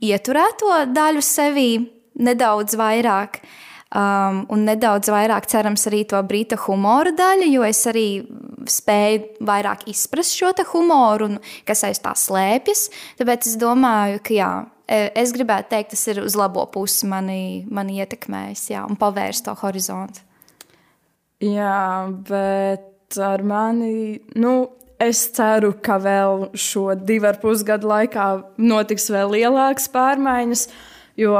[0.03, 1.71] ieturēto daļu sevī
[2.21, 3.41] nedaudz vairāk.
[3.87, 8.07] Um, un nedaudz vairāk, cerams, arī to brīta humora daļu, jo es arī
[8.67, 12.89] spēju vairāk izprast šo humoru un kas aiz tā slēpjas.
[13.15, 14.49] Tāpēc es domāju, ka jā,
[14.83, 19.47] e, es gribētu teikt, tas ir uz labo pusi mani, mani ietekmējis jā, un pavērst
[19.47, 20.19] to horizontu.
[21.39, 24.19] Jā, bet ar mani.
[24.35, 24.57] Nu,
[24.97, 28.23] Es ceru, ka vēl šo divu ar pus gadu laikā
[28.57, 30.63] notiks vēl lielākas pārmaiņas,
[31.21, 31.35] jo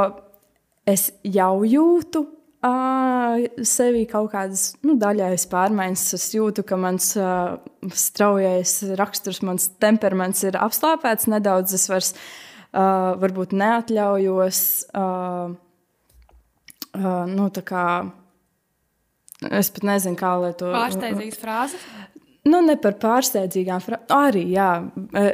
[0.86, 6.04] es jau jūtu uh, sevī kaut kādas nu, daļējas pārmaiņas.
[6.18, 7.58] Es jūtu, ka mans uh,
[7.90, 11.74] straujais raksturs, mans temperaments ir apslāpēts nedaudz.
[11.74, 14.62] Es vairs uh, varbūt neatļaujos.
[14.94, 15.56] Uh,
[16.94, 17.86] uh, nu, kā,
[19.46, 21.86] es pat nezinu, kā lai to pārsteidzīgas frāzes.
[22.48, 24.08] Nu, ne par pārsteidzīgām frāzēm.
[24.14, 24.70] Arī, jā,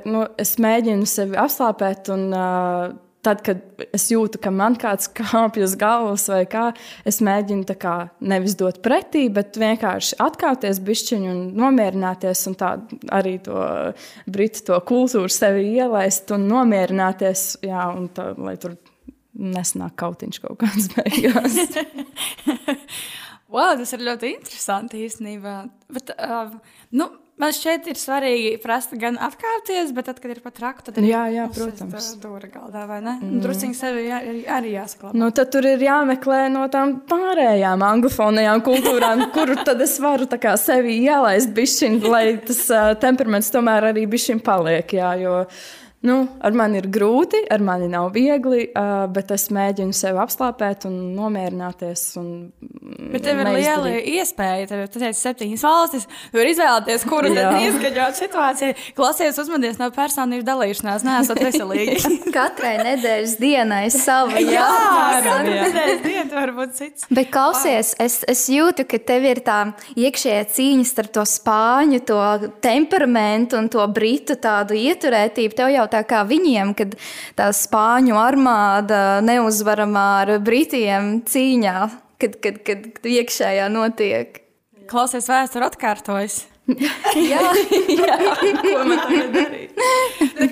[0.08, 5.64] nu, es mēģinu sevi apslāpēt un uh, tad, kad es jūtu, ka man kāds kāpj
[5.64, 6.66] uz galvas vai kā,
[7.08, 12.74] es mēģinu kā, nevis dot pretī, bet vienkārši atkāpties bišķiņu un nomierināties un tā
[13.14, 13.58] arī to
[14.30, 18.76] britu to kultūru sevi ielaist un nomierināties, jā, un tā, lai tur
[19.34, 21.60] nesnāk kautiņš kaut kāds beigās.
[23.52, 25.58] wow, tas ir ļoti interesanti īstenībā.
[25.94, 26.56] Bet, uh,
[26.96, 31.00] nu, Man šķiet, ir svarīgi prast gan atkāpties, bet tad, kad ir pat rakt, tad
[31.00, 32.12] ir jā, jā, protams.
[32.22, 33.16] Dūra galdā, vai ne?
[33.18, 33.40] Mm.
[33.42, 34.20] Drusciņi sevi jā,
[34.54, 35.18] arī jāsaklabā.
[35.18, 40.38] Nu, tad tur ir jāmeklē no tām pārējām anglofonajām kultūrām, kuru tad es varu tā
[40.44, 45.40] kā sevi ielaist bišķiņ, lai tas uh, temperaments tomēr arī bišķiņ paliek, jā, jo...
[45.42, 50.20] Uh, Nu, ar mani ir grūti, ar mani nav viegli, uh, bet es mēģinu sevi
[50.20, 52.02] apslāpēt un nomierināties.
[52.20, 52.26] Un
[53.14, 54.66] bet tev ir liela iespēja.
[54.68, 56.04] Tev ir septiņas valstis.
[56.28, 58.74] Tu vari izvēlēties, kuru tad izskaņot situāciju.
[58.98, 61.96] Klausies, uzmanies no personības dalīšanās, neesat veselīgi.
[62.36, 64.68] Katrai nedēļas dienai sava jā,
[65.24, 67.08] nedēļas diena var būt cits.
[67.08, 69.58] Bet klausies, es, es jūtu, ka tev ir tā
[69.96, 72.20] iekšējā cīņa starp to spāņu, to
[72.64, 75.56] temperamentu un to britu tādu ieturētību.
[75.56, 76.96] Tev jau tā kā viņiem, kad
[77.38, 81.76] tā spāņu armāda neuzvaramā ar britiem cīņā,
[82.22, 84.42] kad, kad, kad, kad iekšējā notiek.
[84.90, 86.42] Klausies, vēsture atkārtojas.
[87.32, 87.40] jā,
[88.00, 88.14] jā.
[88.64, 89.80] ko man tagad darīt?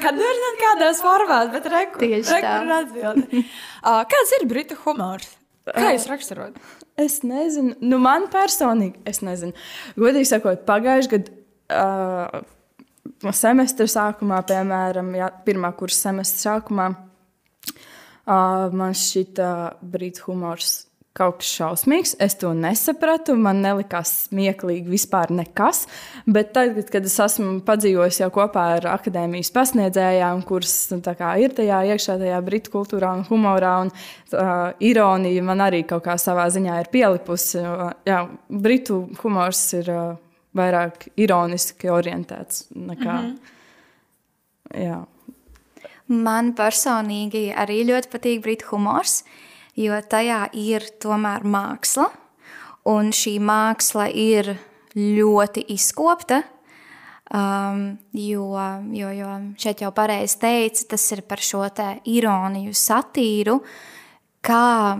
[0.03, 2.81] Kad nu ir kādās formās, bet rekur, Tieši rekur tā.
[2.83, 3.45] Atbildi.
[3.81, 5.31] Uh, kāds ir britu humors?
[5.69, 6.57] Kā jūs raksturot?
[7.01, 9.55] Es nezinu, nu man personīgi, es nezinu.
[9.97, 11.37] Godīgi sakot, pagājušajā gadā
[11.73, 12.43] uh,
[13.31, 16.89] semestra sākumā, piemēram, jā, pirmā kursa semestra sākumā,
[18.27, 20.73] uh, man šķita brīdis humors
[21.17, 22.15] kaut kas šausmīgs.
[22.23, 25.85] Es to nesapratu, man nelikās smieklīgi vispār nekas.
[26.25, 31.53] Bet tagad, kad es esmu padzīvojis jau kopā ar akadēmijas pasniedzējām, kuras nu, kā, ir
[31.57, 36.49] tajā iekšā, tajā britu kultūrā un humorā, un uh, ironija man arī kaut kā savā
[36.53, 37.61] ziņā ir pielipusi.
[38.09, 39.93] Jā, britu humors ir.
[39.93, 40.21] Uh,
[40.57, 42.67] vairāk ironiski orientēts.
[42.75, 44.83] Nekā, mm -hmm.
[44.85, 45.07] jā.
[46.07, 49.25] Man personīgi arī ļoti patīk brīvs humors,
[49.77, 52.11] jo tajā ir tomēr māksla,
[52.85, 54.59] un šī māksla ir
[54.95, 56.43] ļoti izkopta.
[57.33, 58.59] Um, jo,
[58.93, 61.65] jo, jo šeit jau pareizi teica, tas ir par šo
[62.05, 63.63] ironiju, satīru,
[64.45, 64.99] kā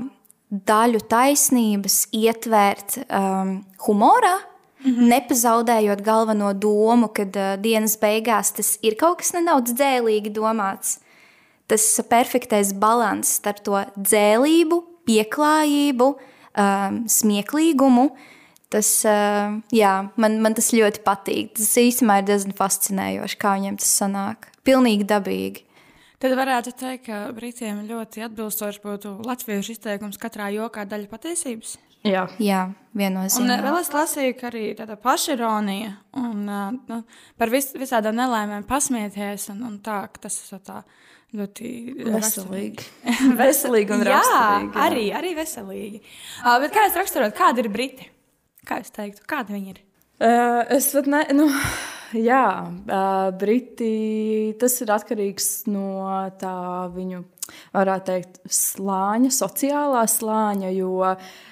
[0.49, 4.39] daļu taisnības ietvērt um, humorā,
[4.83, 5.09] Mm -hmm.
[5.09, 10.99] Nepazaudējot galveno domu, ka uh, dienas beigās tas ir kaut kas nedaudz dzēlīgi domāts.
[11.67, 16.09] Tas perfektais līdzsvars starp to dzēlību, pieklājību,
[16.59, 18.11] um, smieklīgumu.
[18.69, 21.53] Tas, uh, jā, man, man tas ļoti patīk.
[21.55, 24.49] Tas īstenībā ir diezgan fascinējoši, kā viņiem tas sanāk.
[24.65, 25.65] Pilnīgi dabīgi.
[26.23, 31.79] Tad varētu teikt, ka Britiem ļoti atbilstoši būtu latviešu izteikums katrā jokā daļa patiesības.
[32.09, 32.63] Jā, Jā
[32.97, 33.57] viennozīmīgi.
[33.57, 36.99] Un vēl es lasīju, ka arī tāda pašironija un nu,
[37.41, 40.83] par vis, visādām nelaimēm pasmieties un, un tā, ka tas ir tā
[41.37, 41.71] ļoti
[42.05, 42.89] veselīgi.
[43.41, 44.69] veselīgi un raksturīgi.
[44.75, 46.03] Jā, arī, arī veselīgi.
[46.43, 48.11] Uh, bet kā jūs raksturot, kādi ir briti?
[48.69, 49.83] Kā jūs teiktu, kādi viņi ir?
[50.23, 51.47] Uh, es pat ne, nu,
[52.31, 53.95] jā, uh, briti,
[54.61, 56.59] tas ir atkarīgs no tā
[56.93, 57.25] viņu,
[57.73, 61.49] varētu teikt, slāņa, sociālā slāņa, jo Uh,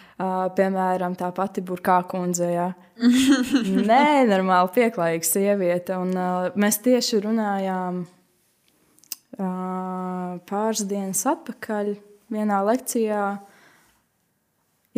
[0.56, 2.48] piemēram, tā pati Burkā kundze.
[2.52, 2.68] Ja.
[3.90, 5.96] Nē, normāli pieklājīga sieviete.
[6.00, 8.10] Un, uh, mēs tieši runājām uh,
[10.50, 11.94] pāris dienas atpakaļ
[12.32, 13.24] vienā lekcijā.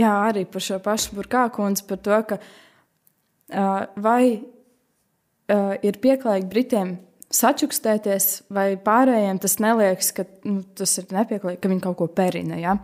[0.00, 6.50] Jā, arī par šo pašu Burkā kundzi, par to, ka uh, vai uh, ir pieklājīgi
[6.50, 6.96] Britiem
[7.32, 12.58] sačukstēties, vai pārējiem tas neliekas, ka nu, tas ir nepieklājīgi, ka viņi kaut ko perina.
[12.60, 12.76] Ja?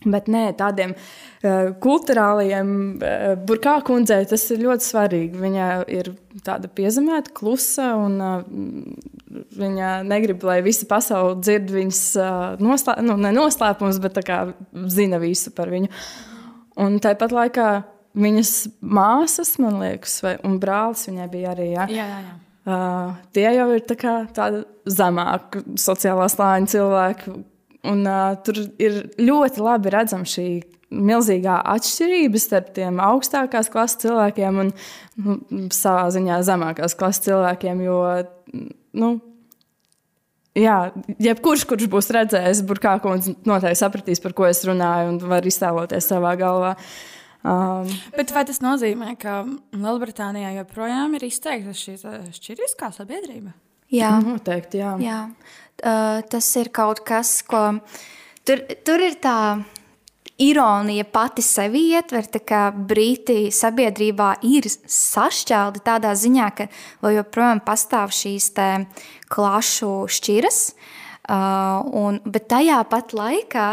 [0.00, 5.40] Bet nē, tādiem uh, kultūrāliem uh, burkā kundzei tas ir ļoti svarīgi.
[5.42, 6.14] Viņa ir
[6.46, 8.40] tāda piezemēta, klusa, un uh,
[9.60, 14.42] viņa negrib, lai visa pasaule dzird viņas uh, noslē, nu, noslēpumus, bet kā,
[14.88, 15.92] zina visu par viņu.
[16.80, 17.70] Un tāpat laikā
[18.16, 21.72] viņas māsas, man liekas, vai, un brālis viņai bija arī.
[21.74, 21.90] Ja?
[21.92, 22.38] Jā, jā, jā.
[22.70, 27.32] Uh, tie jau ir tā kā, tāda zemāka sociālā slāņa cilvēki,
[27.88, 30.48] Un, uh, tur ir ļoti labi redzama šī
[30.90, 34.72] milzīgā atšķirība starp tiem augstākās klases cilvēkiem un
[35.22, 35.36] nu,
[35.74, 37.84] savā ziņā zemākās klases cilvēkiem.
[37.86, 38.00] Jo,
[38.98, 39.12] nu,
[40.58, 40.80] jā,
[41.22, 43.14] jebkurš, kurš būs redzējis burkāku,
[43.46, 46.74] noteikti sapratīs, par ko es runāju, un var iztēloties savā galvā.
[47.40, 47.88] Um,
[48.18, 49.40] Bet vai tas nozīmē, ka
[49.72, 51.96] Lielbritānijā joprojām ir izteikta šī
[52.36, 53.54] šķiriskā sabiedrība?
[53.90, 54.92] Jā, noteikti, jā.
[55.02, 55.20] jā.
[55.80, 57.80] Uh, tas ir kaut kas, ko
[58.44, 59.62] tur, tur ir tā
[60.40, 66.68] ironija pati sevi ietver, ka brīti sabiedrībā ir sašķelti tādā ziņā, ka
[67.16, 68.52] joprojām pastāv šīs
[69.32, 70.64] klašu šķiras.
[70.70, 70.89] Uh,
[71.30, 73.66] un, bet tajā pat laikā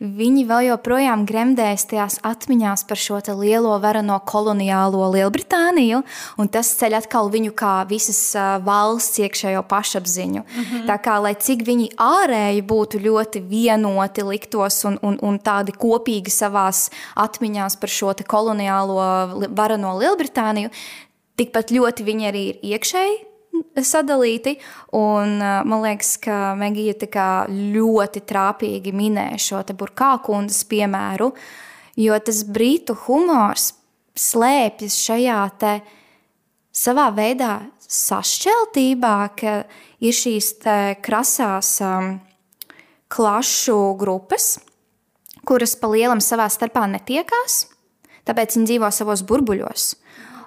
[0.00, 6.02] viņi vēl joprojām gremdējas tajās atmiņās par šo lielo varano koloniālo Lielbritāniju,
[6.38, 10.42] un tas ceļ atkal viņu kā visas uh, valsts iekšējo pašapziņu.
[10.42, 10.86] Mm -hmm.
[10.88, 16.30] Tā kā lai cik viņi ārēji būtu ļoti vienoti, liktos un, un, un tādi kopīgi
[16.30, 20.70] savās atmiņās par šo koloniālo varano Lielbritāniju,
[21.36, 23.33] tikpat ļoti viņi arī ir iekšēji
[23.82, 24.56] sadalīti.
[24.96, 26.96] Un, man liekas, ka Megija
[27.48, 31.32] ļoti trāpīgi minēja šo burkākundas piemēru,
[32.00, 33.72] jo tas brītu humors
[34.14, 35.40] slēpjas šajā
[36.74, 37.54] savā veidā
[37.94, 39.56] sašķeltībā, ka
[40.02, 40.54] ir šīs
[41.04, 42.16] krasās um,
[43.12, 44.58] klašu grupas,
[45.46, 47.66] kuras pa lielam savā starpā netiekās,
[48.26, 49.92] tāpēc viņi dzīvo savos burbuļos.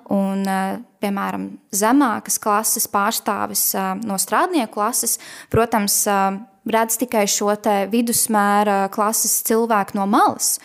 [0.07, 5.17] Un, eh, piemēram, zemākas klases pārstāvis eh, no strādnieku klases,
[5.51, 7.51] protams, eh, redz tikai šo
[7.91, 10.59] vidusmēra klases cilvēku no malas.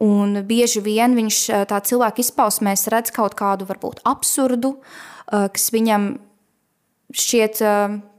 [0.00, 4.74] Un bieži vien viņš tā cilvēka izpausmēs redz kaut kādu varbūt absurdu,
[5.24, 6.18] kas viņam
[7.16, 7.62] šķiet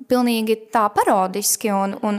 [0.09, 1.69] pilnīgi tā parodiski.
[1.69, 2.17] Un, un,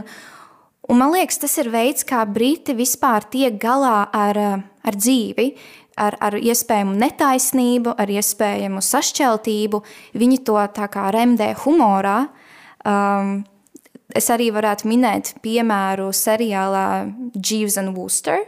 [0.87, 5.49] un man liekas, tas ir veids, kā briti vispār tiek galā ar, ar dzīvi
[5.99, 9.81] ar, ar iespējamu netaisnību, ar iespējamu sašķeltību.
[10.19, 12.19] Viņi to tā kā remdē humorā.
[12.87, 13.41] Um,
[14.15, 16.85] es arī varētu minēt piemēru seriālā
[17.35, 18.45] Jeeves and Wooster,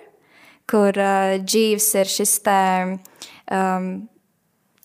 [0.69, 2.61] kur uh, Jeeves ir šis te,
[3.51, 3.91] um,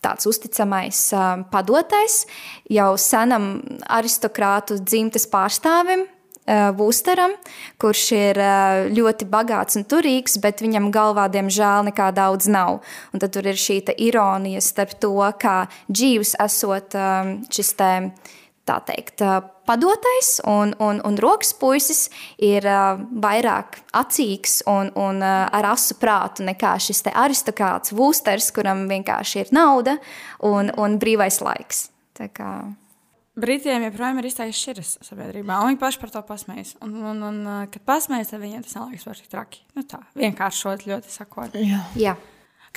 [0.03, 2.21] tāds uzticamais um, padotais
[2.71, 3.57] jau senam
[3.97, 6.05] aristokrātu dzimtes pārstāvim,
[6.47, 7.33] Vusteram,
[7.81, 8.37] kurš ir
[8.95, 12.79] ļoti bagāts un turīgs, bet viņam galvā, diemžēl, nekā daudz nav.
[13.11, 16.95] Un tad tur ir šī ironija starp to, kā dzīves esot
[17.51, 17.91] šis te,
[18.67, 19.23] tā teikt,
[19.67, 22.07] padotais un, un, un rokas puisis
[22.39, 29.55] ir vairāk acīgs un, un ar asu prātu nekā šis aristokrāts Vusters, kuram vienkārši ir
[29.55, 29.97] nauda
[30.39, 31.89] un, un brīvais laiks.
[32.17, 32.51] Tā kā...
[33.37, 36.71] Britiem joprojām ir izteikti šķiras sabiedrībā, un viņi paši par to pasmējas.
[36.85, 39.61] Un, un, un kad pasmējas, tad viņiem tas neliekas vairs tik traki.
[39.77, 41.57] Nu, tā vienkāršot, ļoti sakot.
[41.61, 41.83] Jā.
[41.99, 42.15] Jā.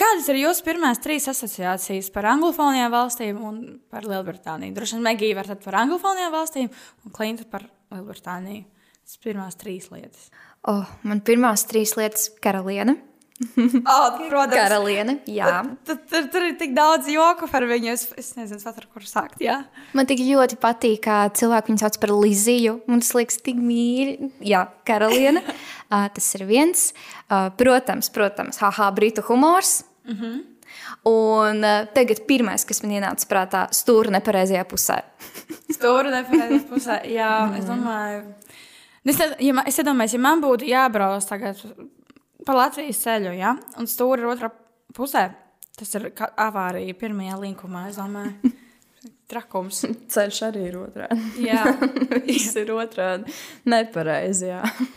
[0.01, 3.59] Kādas ir jūsu pirmās trīs asociācijas par anglofonijām valstīm un
[3.93, 4.73] par Lielbritāniju?
[4.77, 8.65] Droši vien Megija var tad par anglofonijām valstīm un Klinta par Lielbritāniju.
[9.01, 10.29] Tas ir pirmās trīs lietas.
[10.69, 12.97] Oh, man pirmās trīs lietas- karaliene.
[13.89, 15.15] oh, protams, karaliene.
[15.31, 17.93] Jā, tur, tur, tur ir tik daudz joku par viņu.
[17.95, 19.39] Es, es nezinu, ar kur sākt.
[19.41, 19.63] Jā.
[19.97, 22.77] Man tik ļoti patīk, kā cilvēki viņu sauc par Liziju.
[22.91, 24.33] Man tas liekas tik mīļi.
[24.51, 25.41] Jā, karaliene.
[25.47, 26.91] uh, tas ir viens.
[27.31, 29.81] Uh, protams, protams, haha, britu humors.
[30.05, 30.41] Mm -hmm.
[31.09, 34.99] Un uh, tagad pirmais, kas man ienāca prātā, stūra nepareizajā pusē.
[35.77, 36.99] stūra nepareizajā pusē.
[37.09, 37.57] Jā, mm.
[37.57, 38.21] es domāju.
[39.05, 41.57] Es, ja, es domāju, ja man būtu jābrauc tagad
[42.47, 43.55] pa Latvijas ceļu, ja?
[43.81, 44.51] un stūri ir otrā
[44.97, 45.29] pusē.
[45.81, 48.51] Tas ir avārija pirmajā linkumā, es domāju.
[49.31, 49.85] Trakums.
[50.11, 51.45] Ceļš arī ir otrādi.
[51.45, 51.63] Jā,
[52.27, 53.31] viss ir otrādi.
[53.71, 54.51] Nepareizi.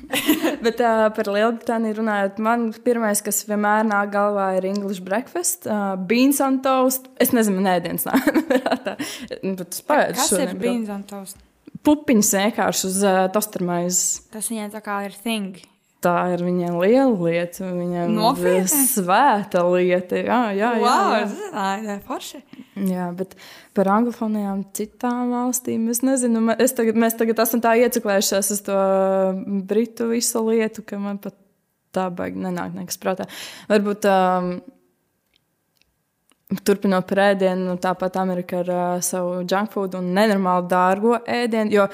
[0.65, 5.93] Bet uh, par Lielbritāniju runājot, man pirmais, kas vienmēr nāk galvā, ir English breakfast, uh,
[6.09, 7.05] beans on toast.
[7.21, 8.31] Es nezinu, man ēdienas nāk.
[10.17, 11.37] Kas ir beans on toast?
[11.85, 14.25] Pupiņas vienkārši uz uh, tostermaizes.
[14.33, 15.61] Tas viņai tā kā ir thing
[16.03, 17.69] tā ir viņa liela lieta.
[17.73, 18.05] Viņa
[18.51, 20.19] ir svēta lieta.
[20.19, 21.97] Jā, jā, wow, jā, jā.
[22.07, 22.41] forši.
[22.89, 23.37] Jā, bet
[23.77, 26.43] par anglofonijām citām valstīm es nezinu.
[26.57, 28.77] Es tagad, mēs tagad esam tā ieciklējušies uz to
[29.69, 31.37] britu visu lietu, ka man pat
[31.93, 33.29] tā baigi nenāk nekas prātā.
[33.69, 34.55] Varbūt um,
[36.61, 41.73] Turpinot par ēdienu, nu, tāpat Amerika ar uh, savu junk food un nenormāli dārgo ēdienu.
[41.73, 41.87] Jo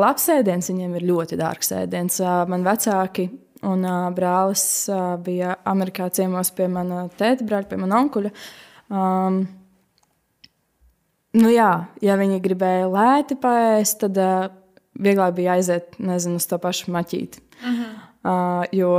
[0.00, 2.20] labs ēdiens viņiem ir ļoti dārgs ēdiens.
[2.22, 3.28] Uh, man vecāki
[3.66, 8.30] Un uh, brālis uh, bija Amerikā ciemos pie mana tēta, brāļa, pie mana onkuļa.
[8.88, 9.40] Um,
[11.38, 11.72] nu jā,
[12.04, 14.48] ja viņi gribēja lēti paēst, tad uh,
[14.94, 17.42] vieglāk bija aiziet nezinu, uz to pašu maķīti.
[17.58, 17.94] Uh -huh.
[18.22, 18.92] uh, jo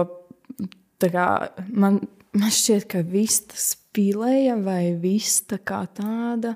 [0.99, 1.27] kā,
[1.71, 2.01] man
[2.37, 6.55] man šķiet, ka vista spīlēja vai vista kā tāda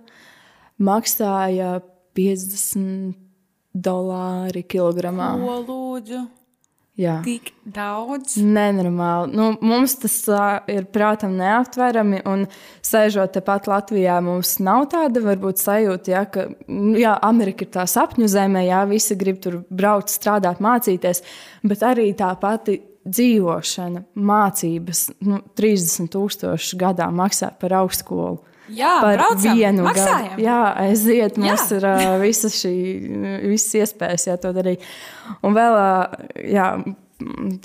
[0.84, 1.80] maksāja
[2.18, 3.14] 50
[3.74, 5.34] dolāri kilogramā.
[5.42, 6.24] Ko lūdzu?
[6.94, 7.16] Jā.
[7.26, 8.36] Tik daudz.
[8.38, 9.34] Nenormāli.
[9.34, 12.20] Nu, mums tas uh, ir, protams, neaptverami.
[12.30, 12.46] Un
[12.86, 16.46] sēžot tepat Latvijā, mums nav tāda varbūt sajūta, ja, ka
[17.00, 21.24] jā, Amerika ir tā sapņu zeme, jā, visi grib tur braukt, strādāt, mācīties.
[21.66, 22.78] Bet arī tā pati
[23.10, 28.44] dzīvošana, mācības, nu, 30,000 gadā maksā par augstskolu.
[28.72, 30.28] Jā, par braucam, vienu maksājam.
[30.32, 30.44] gadu.
[30.46, 31.78] Jā, aiziet, mums Jā.
[31.78, 32.74] ir uh, visas šī,
[33.44, 34.86] visas iespējas, jā, to darīt.
[35.44, 36.68] Un vēl, uh, jā,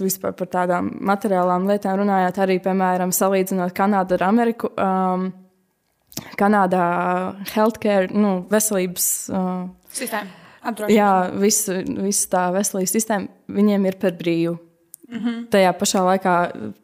[0.00, 4.72] vispār par tādām materiālām lietām runājot, arī, piemēram, salīdzinot Kanādu ar Ameriku.
[4.74, 5.30] Um,
[6.38, 6.84] Kanādā
[7.54, 10.46] healthcare, nu, veselības, uh, Sistēma.
[10.68, 10.94] Apdrošināšana.
[10.98, 14.58] jā, visa, visa tā veselības sistēma viņiem ir par brīvu.
[15.08, 15.36] Mm -hmm.
[15.50, 16.34] Tajā pašā laikā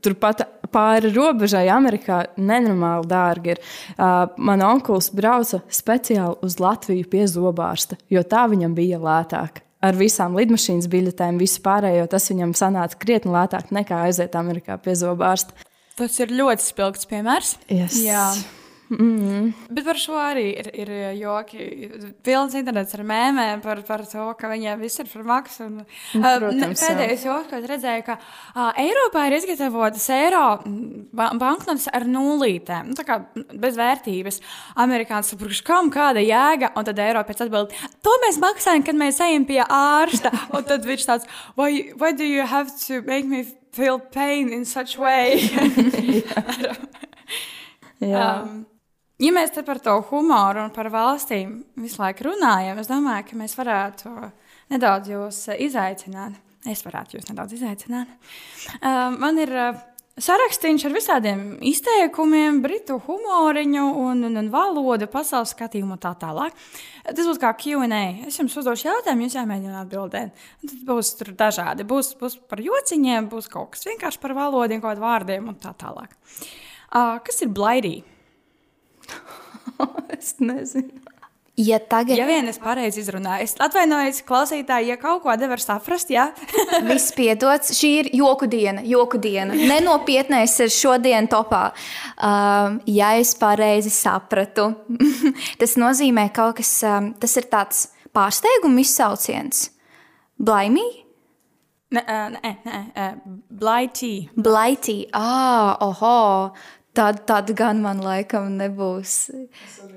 [0.01, 3.61] turpat pāri robežai Amerikā nenormāli dārgi ir.
[3.95, 9.63] Uh, man onkulis brauca speciāli uz Latviju pie zobārsta, jo tā viņam bija lētāk.
[9.85, 14.97] Ar visām lidmašīnas biļetēm, visu pārējo tas viņam sanāca krietni lētāk nekā aiziet Amerikā pie
[14.97, 15.53] zobārsta.
[15.99, 17.57] Tas ir ļoti spilgts piemērs.
[17.71, 18.01] Yes.
[18.03, 18.25] Jā.
[18.93, 19.53] Mm.
[19.73, 21.89] Bet par šo arī ir, ir joki.
[22.25, 25.69] Pilns internets ar mēmēm par, par to, ka viņiem viss ir par maksu.
[25.69, 26.91] Un, uh, Protams, jā.
[26.91, 30.45] pēdējais joks, ko es redzēju, ka uh, Eiropā ir izgatavotas eiro
[31.17, 32.93] ba banknotes ar nulītēm.
[32.93, 34.41] Nu, tā kā bez vērtības.
[34.85, 37.73] Amerikāns saprot, kam kāda jēga, un tad Eiropietis atbild,
[38.05, 40.33] to mēs maksājam, kad mēs ejam pie ārsta.
[40.55, 41.27] Un tad viņš tāds,
[41.57, 45.41] why, why do you have to make me feel pain in such way?
[48.05, 48.29] Jā.
[48.43, 48.65] Um,
[49.23, 53.41] ja mēs te par to humoru un par valstīm visu laiku runājam, es domāju, ka
[53.41, 54.15] mēs varētu
[54.75, 56.41] nedaudz jūs eh, izaicināt.
[56.65, 58.09] Es varētu jūs nedaudz izaicināt.
[58.79, 59.75] Um, man ir uh,
[60.17, 66.57] sarakstīns ar visādiem izteikumiem, britu humoriņu un, un, un valodu, pasaules skatījumu un tā tālāk.
[67.05, 68.01] Tas būs kā QA.
[68.25, 70.47] Es jums uzdošu jautājumu, jūs jāmēģina atbildēt.
[70.65, 71.85] Tad būs tur dažādi.
[71.85, 75.77] Būs, būs par jociņiem, būs kaut kas vienkārši par valodiem, kaut kādiem vārdiem un tā
[75.77, 76.17] tālāk.
[76.95, 77.99] Uh, kas ir blaidī?
[80.19, 81.05] es nezinu.
[81.57, 86.09] Ja tagad Ja vien es pareizi izrunāju, es atvainojos, klausītāji, ja kaut ko nevar saprast,
[86.11, 86.25] jā.
[86.89, 89.55] viss piedots, šī ir joku diena, joku diena.
[89.55, 91.69] Nenopietnais ir šodien topā.
[92.19, 94.73] Um, ja es pareizi sapratu,
[95.63, 99.69] tas nozīmē kaut kas, um, tas ir tāds pārsteiguma izsauciens.
[100.43, 101.05] Blaimīgi?
[101.95, 103.11] Nē, ā, nē, nē, ā,
[103.55, 104.15] blaidī.
[104.35, 106.51] Blaitī, ah, oho,
[106.95, 109.17] tad, tad gan man laikam nebūs.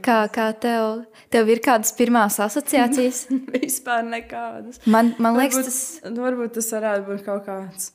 [0.05, 1.03] Kā, kā tev?
[1.33, 3.25] Tev ir kādas pirmās asociācijas?
[3.55, 4.81] Vispār nekādas.
[4.89, 7.91] Man, man liekas, varbūt, tas nu, varbūt tas varētu būt kaut kāds.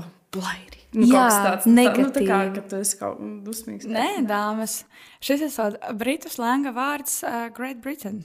[0.00, 0.82] Oh, blaidi.
[0.94, 3.88] Nu, Jā, kaut kas tāds tā, nu, tā kā, ka tu esi kaut kāds dusmīgs.
[3.90, 4.84] Nē, dāmas,
[5.24, 8.22] šis ir britu slēga vārds uh, Great Britain.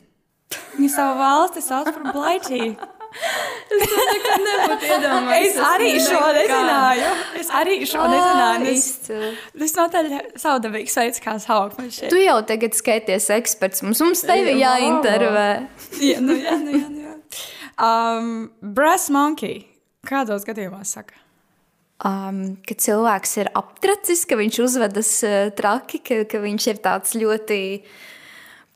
[0.76, 2.14] Viņa savu valsti sauc par
[3.70, 4.18] blaidī.
[4.46, 5.54] Nebūtu iedomājies.
[5.54, 7.12] Es arī šo nezināju.
[7.40, 8.66] Es arī šo nezināju.
[8.66, 9.32] Tas, izcili.
[9.62, 10.12] tas notaļ
[10.44, 12.10] saudabīgs veids, kā saukt man šeit.
[12.14, 13.84] Tu jau tagad skaities eksperts.
[13.86, 15.48] Mums, mums tevi Jā, jāintervē.
[16.10, 17.16] Jā, nu jā, nu jā, nu jā.
[17.80, 19.66] Um, Brass monkey.
[20.08, 21.18] Kādos gadījumos saka?
[22.00, 27.16] Um, ka cilvēks ir aptracis, ka viņš uzvedas uh, traki, ka, ka viņš ir tāds
[27.20, 27.58] ļoti,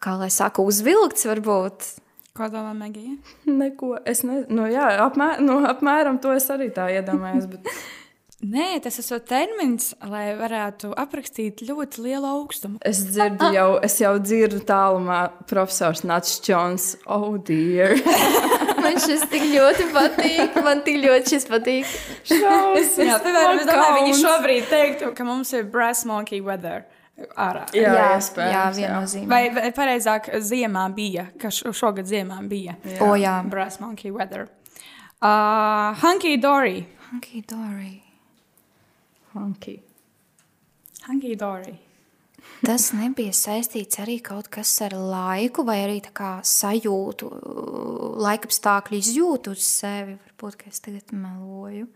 [0.03, 1.87] kā lai saka, uzvilkts varbūt.
[2.33, 3.17] Ko domā Megija?
[3.61, 3.99] Neko.
[4.09, 4.49] Es nezinu.
[4.57, 7.45] Nu, jā, apmēr, nu, apmēram to es arī tā iedomājos.
[7.51, 7.69] Bet...
[8.53, 12.81] Nē, tas ir termins, lai varētu aprakstīt ļoti lielu augstumu.
[12.83, 16.89] Es dzirdu, jau, es jau dzirdu tālumā profesors Nats Čons.
[17.05, 17.95] Oh, dear!
[18.83, 20.57] Man šis tik ļoti patīk.
[20.65, 21.93] Man tik ļoti šis patīk.
[22.27, 22.97] Šausmas!
[22.97, 26.83] Jā, piemēram, es domāju, viņi šobrīd teiktu, ka mums ir brass monkey weather.
[27.37, 27.67] Ārā.
[27.77, 28.71] Jā, jā, iespējams, jā jā.
[28.79, 29.29] viennozīmīgi.
[29.29, 32.73] Vai, vai pareizāk, ziemā bija, ka šo- šogad ziemā bija
[33.05, 33.35] O, jā.
[33.49, 34.47] brass monkey weather.
[35.21, 36.87] Uh, hunky dory.
[37.11, 38.01] Hunky dory.
[39.31, 39.79] Funky.
[41.07, 41.77] Hunky dory.
[42.65, 47.29] Tas nebija saistīts arī kaut kas ar laiku, vai arī tā kā sajūtu,
[48.23, 50.17] laikapstākļu izjūtu uz sevi.
[50.17, 51.87] Varbūt, ka es tagad meloju.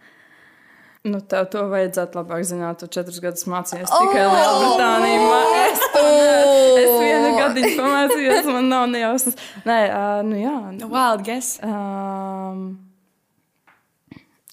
[1.08, 2.80] Nu, tev to vajadzētu labāk zināt.
[2.82, 5.20] Tu četrus gadus mācījies tikai Lielbritānijā.
[5.28, 9.36] Ma- Es, ne- es vienu gadiņu pamācījos, man nav nejausmas.
[9.68, 10.55] Nē, uh, nu jā.
[10.91, 11.53] Wild guess.
[11.64, 12.64] Um,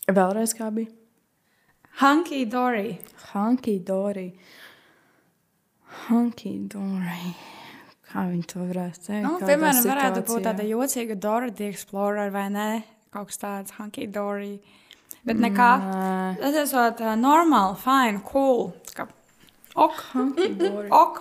[0.08, 0.90] vēlreiz kā bija?
[2.00, 2.98] Hunky dory.
[3.32, 4.28] Hunky Dory.
[6.08, 7.34] Hunky Dory.
[8.14, 9.24] Kā viņi to varētu teikt?
[9.26, 10.44] Nu, piemēram, varētu būt situācijā?
[10.46, 12.66] tāda jocīga Dora the Explorer vai ne?
[13.14, 14.60] Kaut kas tāds, hunky dory.
[15.24, 15.70] Bet nekā.
[16.40, 18.72] Tas esot uh, normāli, fine, cool.
[18.92, 19.06] kā
[19.74, 20.02] Ok,
[20.94, 21.16] ok,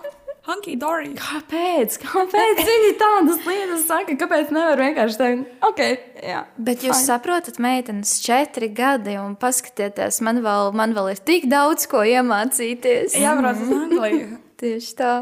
[0.46, 1.14] hunky dory.
[1.18, 1.96] Kāpēc?
[2.04, 4.14] Kāpēc viņi tādas lietas saka?
[4.20, 5.82] Kāpēc nevar vienkārši teikt, ok,
[6.22, 6.44] jā.
[6.62, 11.88] Bet jūs saprotat, meitenes, četri gadi, un paskatieties, man vēl, man vēl ir tik daudz
[11.90, 13.18] ko iemācīties.
[13.24, 14.30] Jābrauc uz Angliju.
[14.62, 15.16] Tieši tā.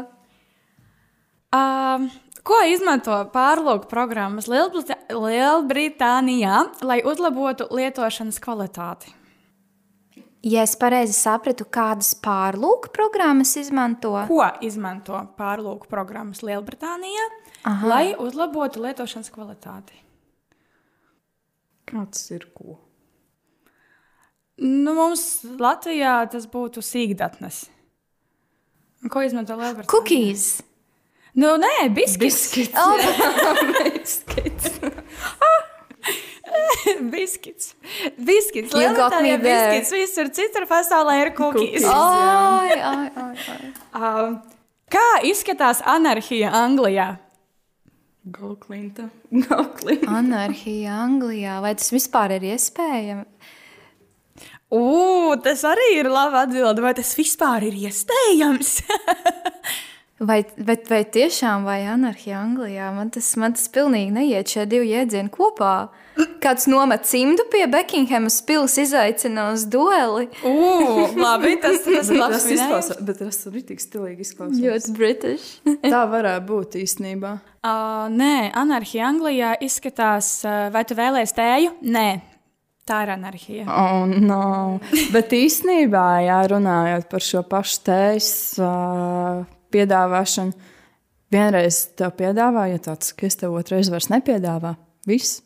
[1.56, 2.10] Um,
[2.46, 9.12] ko izmanto pārlūku programmas Lielbrita Lielbritānijā, lai uzlabotu lietošanas kvalitāti?
[10.42, 17.28] Ja es pareizi sapratu, kādas pārlūku programmas izmanto, Ko izmanto pārlūku programmas Lielbritānijā,
[17.70, 17.86] Aha.
[17.86, 20.00] lai uzlabotu lietošanas kvalitāti?
[21.86, 22.80] Kāds ir ko?
[24.62, 25.22] Nu, mums
[25.62, 27.62] Latvijā tas būtu sīkdatnes.
[29.10, 29.90] Ko izmanto Lielbritānijā?
[29.94, 30.50] cookies.
[31.34, 32.52] Nu, nē, biskits.
[32.52, 32.76] Biskits.
[32.76, 32.98] Oh,
[37.12, 37.74] biskits.
[38.20, 38.74] Biskits.
[38.76, 39.72] You got me there.
[39.72, 39.92] biskits.
[39.96, 41.86] Visur citur pasaulē ir kukīs.
[41.86, 41.88] Cookies.
[41.88, 43.72] ai, ai, ai, ai.
[44.02, 44.38] Um,
[44.92, 47.08] kā izskatās anarhija Anglijā?
[48.32, 49.08] Galklinta.
[49.48, 50.08] Galklinta.
[50.20, 51.58] Anarhija Anglijā.
[51.64, 53.28] Vai tas vispār ir iespējams?
[54.72, 56.80] Ugh, tas arī ir labi atbildi.
[56.84, 58.78] Vai tas vispār ir iespējams?
[60.22, 62.92] Vai, bet vai tiešām vai anarhija Anglijā?
[62.94, 65.88] Man tas, man tas pilnīgi neiet šie divi jēdzieni kopā.
[66.42, 70.28] Kāds nomet cimdu pie Bekinghamas pils, izaicina uz dueli.
[70.46, 74.60] Ugh, labi, tas, tas ir labs izklausās, bet tas ir tik stilīgi izklausās.
[74.62, 75.56] Ļoti british.
[75.92, 77.32] Tā varētu būt īstenībā.
[77.62, 81.72] Uh, nē, anarhija Anglijā izskatās, uh, vai tu vēlēsies tēju?
[81.82, 82.06] Nē,
[82.86, 83.66] tā ir anarhija.
[83.66, 84.44] Oh, no.
[85.14, 88.30] Bet īstenībā, jā, runājot par šo pašu tējas
[88.62, 89.42] uh,
[89.72, 90.52] piedāvāšanu,
[91.32, 94.76] vienreiz tev piedāvā, ja tu atsakies, tev otrreiz vairs nepiedāvā.
[95.08, 95.40] Viss.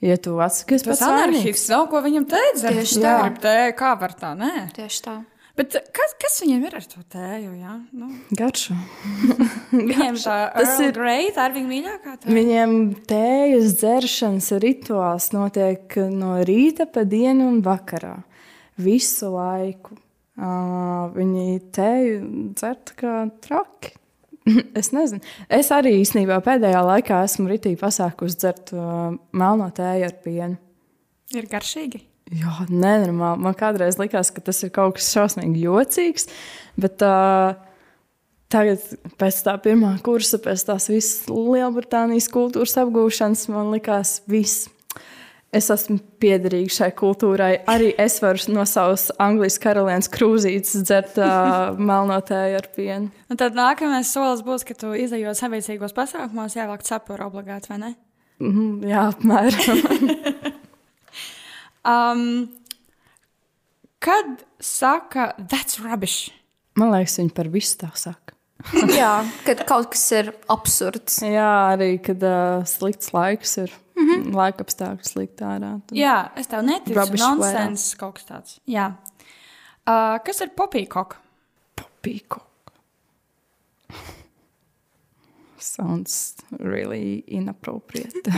[0.00, 1.26] Ja tu atsakies, Tas vainīgs.
[1.28, 2.70] anarchists nav ko viņam teica.
[2.72, 3.16] Tieši tā.
[3.26, 4.52] grib tēju, kā var tā, nē.
[4.76, 5.18] Tieši tā.
[5.60, 7.50] Bet kas, kas viņiem ir ar to tēju?
[7.60, 7.74] Jā?
[7.92, 8.06] Nu,
[8.38, 8.76] Garšo.
[9.74, 12.32] viņiem tā Tas ir- Grey, tā ir viņa mīļākā tēja.
[12.38, 12.72] Viņiem
[13.10, 18.14] tējas dzeršanas rituāls notiek no rīta pa dienu un vakarā.
[18.80, 19.98] Visu laiku.
[20.40, 22.20] Viņi tēju
[22.56, 23.14] dzert kā
[23.44, 23.94] traki.
[24.80, 25.20] es nezinu.
[25.52, 30.60] Es arī īstenībā pēdējā laikā esmu ritīgi pasākusi dzert uh, melno tēju ar pienu.
[31.36, 32.00] Ir garšīgi.
[32.40, 33.42] Jā, nenormāli.
[33.42, 36.28] Man kādreiz likās, ka tas ir kaut kas šausmīgi jocīgs,
[36.80, 37.58] bet uh,
[38.52, 38.84] tagad,
[39.18, 44.68] pēc tā pirmā kursa, pēc tās visas Lielbritānijas kultūras apgūšanas, man likās, viss.
[45.50, 47.64] Es esmu piederīga šai kultūrai.
[47.70, 53.10] Arī es varu no savas Anglijas karalienes krūzītes dzert uh, melno tēju ar pienu.
[53.30, 57.92] Un tad nākamais solis būs, ka tu izējot sabiedrīgos pasākumos, jāvāk cepuri obligāti, vai ne?
[58.40, 60.56] Mhm, jā, apmēram.
[61.80, 62.50] Um,
[63.98, 66.30] kad saka, that's rubbish.
[66.76, 68.36] Man liekas, viņi par visu tā saka.
[68.92, 71.22] Jā, kad kaut kas ir absurds.
[71.24, 73.72] Jā, arī kad uh, slikts laiks ir.
[74.20, 74.36] Mm -hmm.
[74.36, 75.80] Laika apstākļi slikti ārā.
[75.86, 76.94] tad- Jā, es tev neticu.
[77.18, 78.58] Nonsens kaut kas tāds.
[78.66, 78.92] Jā.
[79.86, 81.16] Uh, kas ir popīkoka?
[82.02, 82.46] Peacock.
[85.58, 88.14] Sounds really inappropriate.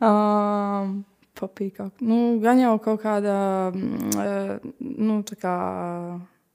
[0.00, 1.04] um,
[1.42, 1.90] Papīkāk.
[2.06, 3.34] Nu, gan jau kaut kāda,
[3.74, 4.60] mm,
[5.02, 5.54] nu, tā kā,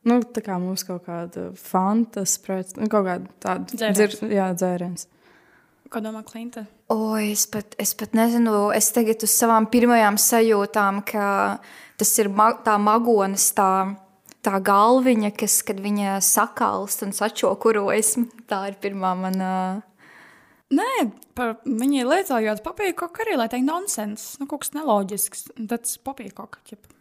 [0.07, 3.97] nu, tā kā mums kaut kāda fantasprēc, nu, kaut kāda tāda Dzēriens.
[4.15, 5.07] dzir- jā, dzēriens.
[5.87, 6.65] Ko domā Klinta?
[6.91, 11.27] O, es pat, es pat nezinu, es tagad uz savām pirmajām sajūtām, ka
[11.99, 13.69] tas ir ma tā magonis, tā,
[14.43, 18.17] tā galviņa, kas, kad viņa sakalst un sačokurojas,
[18.51, 19.51] tā ir pirmā mana.
[20.75, 20.91] Nē,
[21.37, 24.33] par, viņi lietojot popīkoku arī, lai teiktu nonsens.
[24.41, 25.47] Nu, kaut kas neloģisks.
[25.71, 26.59] Tas popīkoka.
[26.67, 26.96] Es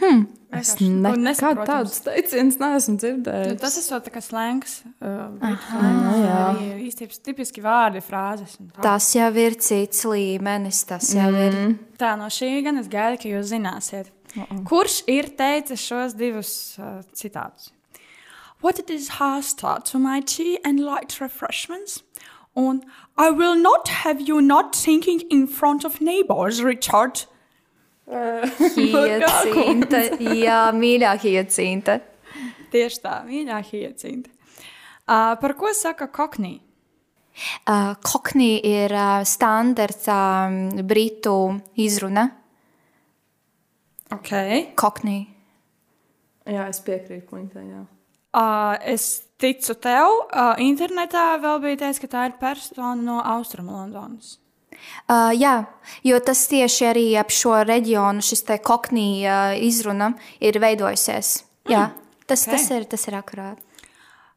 [0.00, 3.60] Vienkārši, nu, nekad tādus teicienus neesmu Nu, dzirdējis.
[3.60, 3.84] tas ir
[4.14, 4.74] kā slēngs.
[5.00, 5.54] Uh,
[6.86, 8.58] īstenībā tipiski vārdi, frāzes.
[8.82, 11.38] Tas jau ir cits līmenis, mm.
[11.46, 11.58] ir.
[12.00, 14.12] Tā no šī gan es gaidu, ka jūs zināsiet.
[14.36, 14.64] Uh -uh.
[14.68, 17.72] Kurš ir teicis šos divus uh, citātus?
[18.62, 22.02] What it is has start to my tea and light refreshments?
[22.54, 22.82] Un
[23.18, 27.26] I will not have you not thinking in front of neighbors, Richard.
[28.76, 30.02] Hiecinta,
[30.38, 31.98] jā, mīļā hiecinta.
[32.70, 34.30] Tieši tā, mīļā hiecinta.
[35.06, 36.56] Uh, par ko saka koknī?
[37.68, 41.36] Uh, Koknī ir uh, standarts um, britu
[41.76, 42.24] izruna.
[44.14, 44.32] Ok.
[44.78, 45.18] Koknī.
[46.46, 47.66] Jā, es piekrītu Klintai.
[47.68, 47.82] jā.
[48.36, 50.14] Uh, es ticu tev.
[50.30, 54.36] Uh, internetā vēl bija teikts, ka tā ir persona no Austrumu Londonas.
[55.06, 55.64] Uh, jā,
[56.06, 61.44] jo tas tieši arī ap šo reģionu, šis te koknija uh, izruna ir veidojusies.
[61.70, 61.90] Jā,
[62.26, 62.52] tas, ok.
[62.54, 63.62] tas, ir, tas ir akurāt.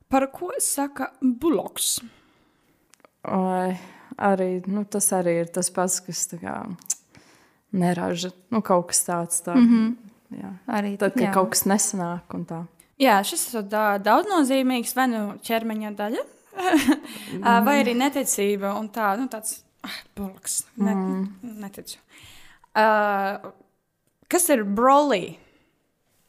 [0.10, 2.00] Par ko saka buloks?
[3.24, 3.78] Vai
[4.18, 6.56] arī nu, tas arī ir tas pats, kas tā kā
[7.78, 8.32] neraža.
[8.50, 9.96] Nu, kaut kas tāds tā, mm -hmm.
[10.42, 10.52] jā.
[10.68, 11.34] Arī Tad, kad jā.
[11.34, 12.66] kaut kas nesanāk un tā.
[13.00, 16.24] Jā, šis ir da- daudznozīmīgs, vai nu ķermeņa daļa,
[17.68, 18.74] vai arī neticība.
[18.80, 20.62] un Tā, nu, tāds ah, buloks.
[20.78, 20.96] Ne,
[21.42, 21.98] Neticu.
[22.78, 23.52] Uh,
[24.32, 25.40] kas ir brolī?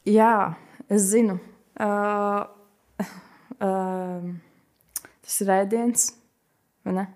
[0.08, 0.56] Jā,
[0.88, 1.36] es zinu.
[1.80, 2.48] Uh,
[3.60, 4.26] uh,
[5.20, 6.10] tas ir ēdiens,
[6.86, 7.06] vai ne?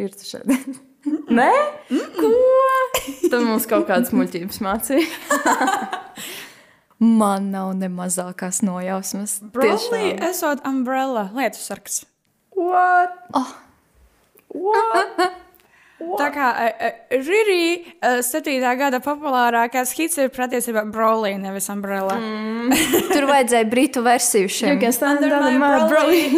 [0.00, 0.82] Ir tas ēdiens.
[1.06, 1.50] Nē,
[2.16, 2.32] ko?
[3.30, 5.06] Tad mums kaut kādas muļķības mācīja.
[7.20, 9.38] Man nav ne mazākās nojausmas.
[9.52, 12.04] Brolī esot umbrella lietu sargs.
[12.56, 13.12] What?
[14.48, 15.26] What?
[15.96, 16.46] Tā kā
[17.08, 22.18] Rīrī, septītā gada populārākais hits ir patiesībā brolī, nevis umbrella.
[22.20, 22.74] Mm.
[23.14, 24.80] Tur vajadzēja britu versiju You šim.
[24.80, 26.24] can stand Under my my brolly.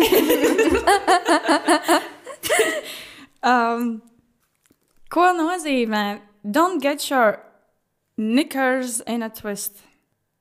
[3.38, 4.02] Um,
[5.14, 7.38] ko nozīmē Don't get your
[8.16, 9.78] knickers in a twist?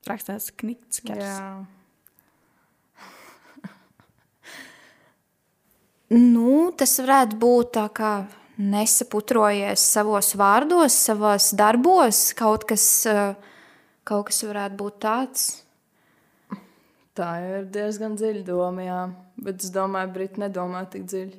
[0.06, 1.22] Rakstās knickers.
[1.22, 1.66] Jā.
[6.10, 8.12] Nu, tas varētu būt tā kā
[8.58, 12.32] nesaputrojies savos vārdos, savos darbos.
[12.38, 13.34] Kaut kas, eh,
[14.04, 15.62] kaut kas varētu būt tāds.
[17.14, 19.02] Tā ir diezgan dziļa doma, jā.
[19.38, 21.38] Bet es domāju, Briti nedomā tik dziļi.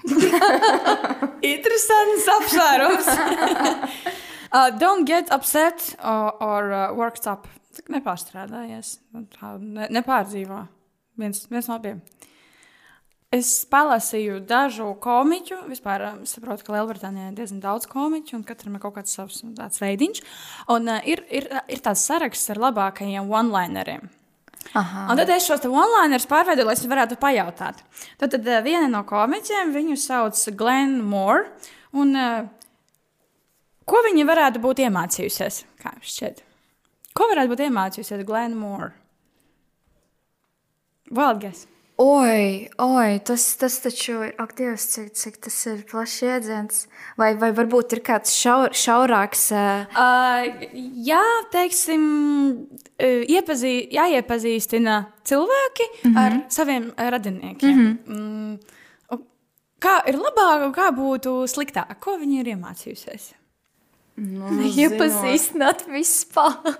[1.54, 3.08] Interesants apsvērums.
[4.52, 7.48] uh, don't get upset or, or uh, worked up.
[7.88, 8.98] Nepārstrādājies.
[9.12, 10.66] Nepārdzīvo.
[11.20, 12.00] Viens, viens no abiem.
[13.30, 15.60] Es palasīju dažu komiķu.
[15.70, 19.44] Vispār um, saprotu, ka Lielbritānijā ir diezgan daudz komiķu, un katram ir kaut kāds savs
[19.46, 20.22] nu, tāds veidiņš.
[20.74, 24.10] Un uh, ir, ir, ir tāds saraksts ar labākajiem one-lineriem.
[24.74, 25.06] Aha.
[25.10, 27.80] Un tad es šos te one-liners pārveidoju, lai es varētu pajautāt.
[28.20, 31.48] Tad, tad eh, viena no komiķiem viņu sauc Glenn Moore.
[31.96, 32.44] Un, eh,
[33.88, 35.64] ko viņa varētu būt iemācījusies?
[35.82, 36.44] Kā jums šķiet?
[37.16, 38.92] Ko varētu būt iemācījusies Glenn Moore?
[41.10, 41.66] Valdes.
[42.00, 46.78] Oi, oi, tas, tas taču ir ak, Dievs, cik, cik tas ir plašs jēdziens.
[47.20, 49.50] Vai, vai varbūt ir kāds šaur, šaurāks.
[49.52, 50.46] Uh, Uh,
[51.04, 51.20] jā,
[51.52, 52.02] teiksim,
[53.00, 54.96] iepazī, jāiepazīstina
[55.28, 56.18] cilvēki mm -hmm.
[56.22, 57.76] ar saviem radiniekiem.
[57.76, 58.16] Mm -hmm.
[58.16, 59.20] mm,
[59.80, 61.98] kā ir labāk, un kā būtu sliktāk?
[62.00, 63.32] Ko viņa ir iemācījusies?
[64.16, 64.48] Nu,
[64.84, 66.78] Iepazīstināt vispār.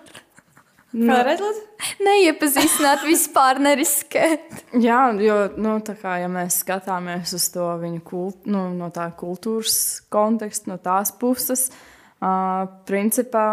[0.90, 1.60] Vēlreiz, lūdzu.
[2.02, 4.64] Neiepazīstināt vispār, neriskēt.
[4.82, 9.06] Jā, jo nu, tā kā, ja mēs skatāmies uz to viņa kult, nu, no tā
[9.14, 13.46] kultūras konteksta, no tās puses, uh, principā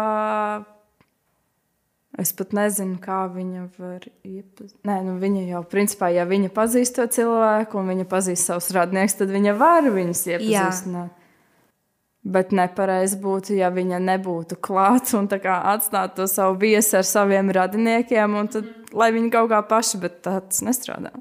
[2.18, 4.74] es pat nezinu, kā viņa var iepazīt.
[4.88, 9.20] Nē, nu, viņa jau, principā, ja viņa pazīst to cilvēku un viņa pazīst savus radniekus,
[9.20, 11.17] tad viņa var viņus iepazīstināt.
[12.28, 18.34] Bet nepareizi būtu, ja viņa nebūtu klāta un atstātu to savu viesi ar saviem radiniekiem,
[18.36, 21.14] un tad, lai viņi kaut kā paši, bet tas nestrādā.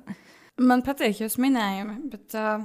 [0.57, 2.63] Man patīk jūs minējumi, bet uh,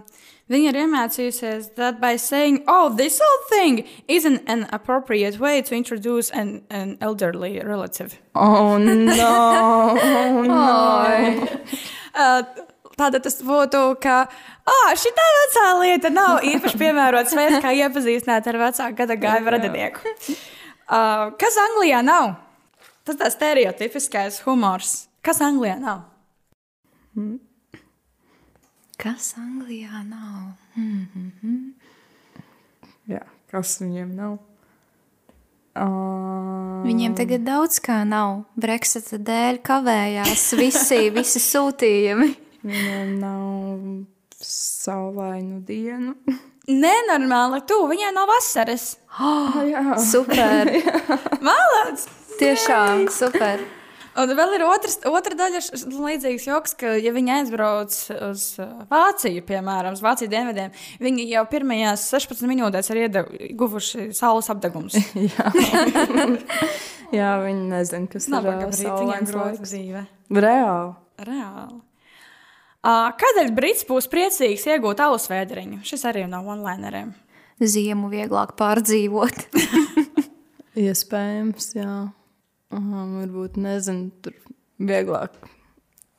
[0.49, 5.76] viņa ir iemācījusies that by saying, oh, this whole thing isn't an appropriate way to
[5.76, 8.18] introduce an, an elderly relative.
[8.34, 9.95] Oh, no!
[10.03, 11.49] Oh, no.
[12.14, 12.43] Uh,
[12.99, 18.49] Tātad tas būtu, ka ah, šī tā vecā lieta nav īpaši piemērots veids, kā iepazīstināt
[18.51, 20.14] ar vecāku gada gāju radinieku.
[20.93, 22.34] Uh, kas Anglijā nav?
[23.07, 25.07] Tas tā stereotipiskais humors.
[25.24, 26.05] Kas Anglijā nav?
[29.01, 30.53] Kas Anglijā nav?
[33.11, 34.38] Jā, kas viņiem nav?
[35.72, 38.43] Uh, Viņiem tagad daudz kā nav.
[38.61, 42.28] Brexita dēļ kavējās visi, visi sūtījumi.
[42.65, 46.17] Viņiem nav saulainu dienu.
[46.87, 48.97] Nenormāli, tu viņai nav vasaras.
[49.73, 50.71] jā, Super!
[51.49, 52.09] Mālāts!
[52.41, 53.61] Tiešām super!
[54.13, 57.95] Un vēl ir otrs, otra daļa, līdzīgs joks, ka, ja viņi aizbrauc
[58.29, 64.11] uz uh, Vāciju, piemēram, uz Vācijas dienvidiem, viņi jau pirmajās 16 minūtēs ir iedev- guvuši
[64.17, 64.99] saules apgabals.
[67.19, 69.65] jā, viņi nezina, kas Nabaga ir saulains laiks.
[69.65, 70.05] dzīve.
[70.29, 70.93] Reāli.
[71.25, 71.81] Reāli.
[72.83, 75.83] Uh, kādēļ Brits būs priecīgs iegūt alus vēderiņu?
[75.87, 77.12] Šis arī nav onlineriem.
[77.62, 79.47] Ziemu vieglāk pārdzīvot.
[80.89, 81.97] Iespējams, jā.
[82.72, 84.35] Aha, varbūt nezinu, tur
[84.83, 85.37] vieglāk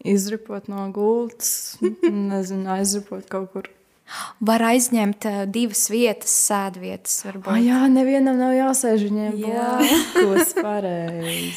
[0.04, 3.72] izripot no gultas, nezinu, aizripot kaut kur
[4.44, 7.14] Var aizņemt uh, divas vietas, sēdvietas.
[7.24, 7.54] Varbūt.
[7.54, 9.70] Ah, jā, nevienam nav jāsēž viņiem Jā.
[9.80, 10.52] blakus.
[10.60, 11.54] Pareizi.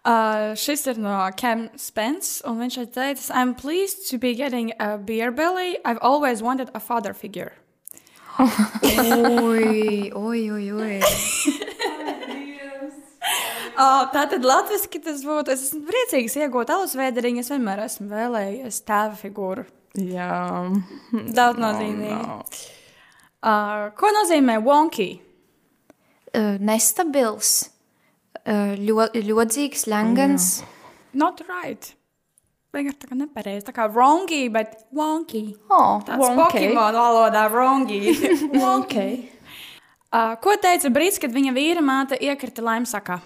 [0.00, 4.72] Uh, šis ir no Cam Spence, un viņš ir teicis, I'm pleased to be getting
[4.80, 5.76] a beer belly.
[5.84, 7.52] I've always wanted a father figure.
[8.40, 11.00] Oi, oi, oi, oi.
[13.80, 15.54] Uh, tā tad latviešu tas būtu.
[15.54, 17.40] Es esmu priecīgs iegūt alus vēderiņu.
[17.40, 19.64] Es vienmēr esmu vēlējies tēva figūru.
[19.96, 20.68] Jā,
[21.38, 22.66] Daudz nozīmīgi.
[23.40, 25.08] Uh, ko nozīmē wonky?
[26.34, 27.70] Uh, nestabils,
[28.46, 30.50] ļo, ļodzīgs, ļangans.
[31.14, 31.92] Not right.
[32.70, 33.66] Vienkārši tā kā nepareizi.
[33.66, 35.56] Tā kā wrongy, bet wonky.
[35.66, 36.38] Oh, Tāds Wonky.
[36.38, 38.14] Pokemon valodā wrongy.
[38.78, 38.96] ok.
[40.14, 43.20] uh, ko teica Brīts, kad viņa vīra māte iekrita laimsakā?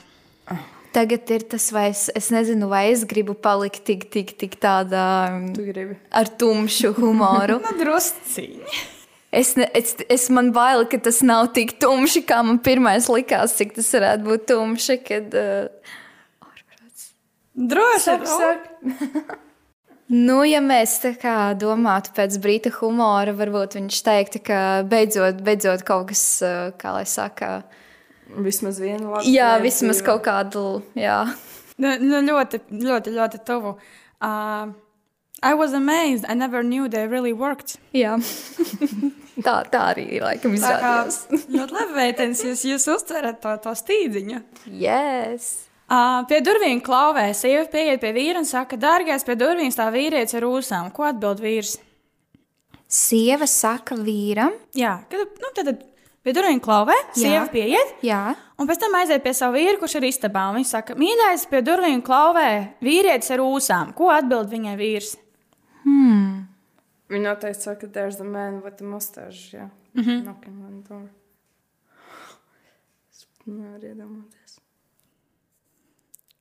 [0.95, 5.07] tagad ir tas, vai es, es nezinu, vai es gribu palikt tik, tik, tik tādā
[5.51, 5.97] Tu gribi.
[6.15, 7.59] ar tumšu humoru.
[7.81, 8.83] Drusciņi.
[9.35, 13.57] Es, ne, es, es man bail, ka tas nav tik tumši, kā man pirmais likās,
[13.59, 14.99] cik tas varētu būt tumši.
[15.09, 15.95] Kad, uh,
[17.55, 19.25] Droši Sak, vien.
[20.27, 24.61] nu, ja mēs kā domātu pēc brīta humora, varbūt viņš teiktu, ka
[24.91, 27.63] beidzot, beidzot kaut kas, uh, kā lai saka,
[28.35, 29.29] Vismaz vienu labu.
[29.31, 30.65] jā, lietu, vismaz kaut kādu,
[30.99, 31.21] jā.
[31.79, 33.77] Nu, nu, ļoti, ļoti, ļoti tuvu.
[34.23, 34.73] Uh,
[35.43, 36.25] I was amazed.
[36.29, 37.77] I never knew they really worked.
[37.93, 38.17] jā.
[39.43, 41.21] tā, tā arī laikam Tā kā izrādījās.
[41.57, 44.43] ļoti labi vērtens, jūs, jūs uztverat to, to stīdziņu.
[44.71, 45.49] Yes.
[45.85, 50.39] Uh, pie durvīm klauvē sieva pieiet pie vīra un saka, dārgais, pie durvīm stāv vīrietis
[50.39, 50.93] ar ūsām.
[50.97, 51.75] Ko atbild vīrs?
[52.89, 55.83] Sieva saka vīram, Jā, kad, nu, tad tad
[56.25, 58.21] pie durvīm klauvē, sieva pieiet, jā,
[58.61, 60.47] un pēc tam aiziet pie sava vīra, kurš ir istabā.
[60.49, 62.49] un Viņš saka, mīļais, pie durvīm klauvē
[62.85, 63.93] vīrietis ar ūsām.
[63.99, 65.17] Ko atbild viņai vīrs?
[67.13, 69.57] Viņa noteikti saka, there's the man with the mustache.
[69.57, 70.23] Jā, mm -hmm.
[70.23, 71.09] knocking on the door.
[73.13, 74.59] Es nevaru iedomāties.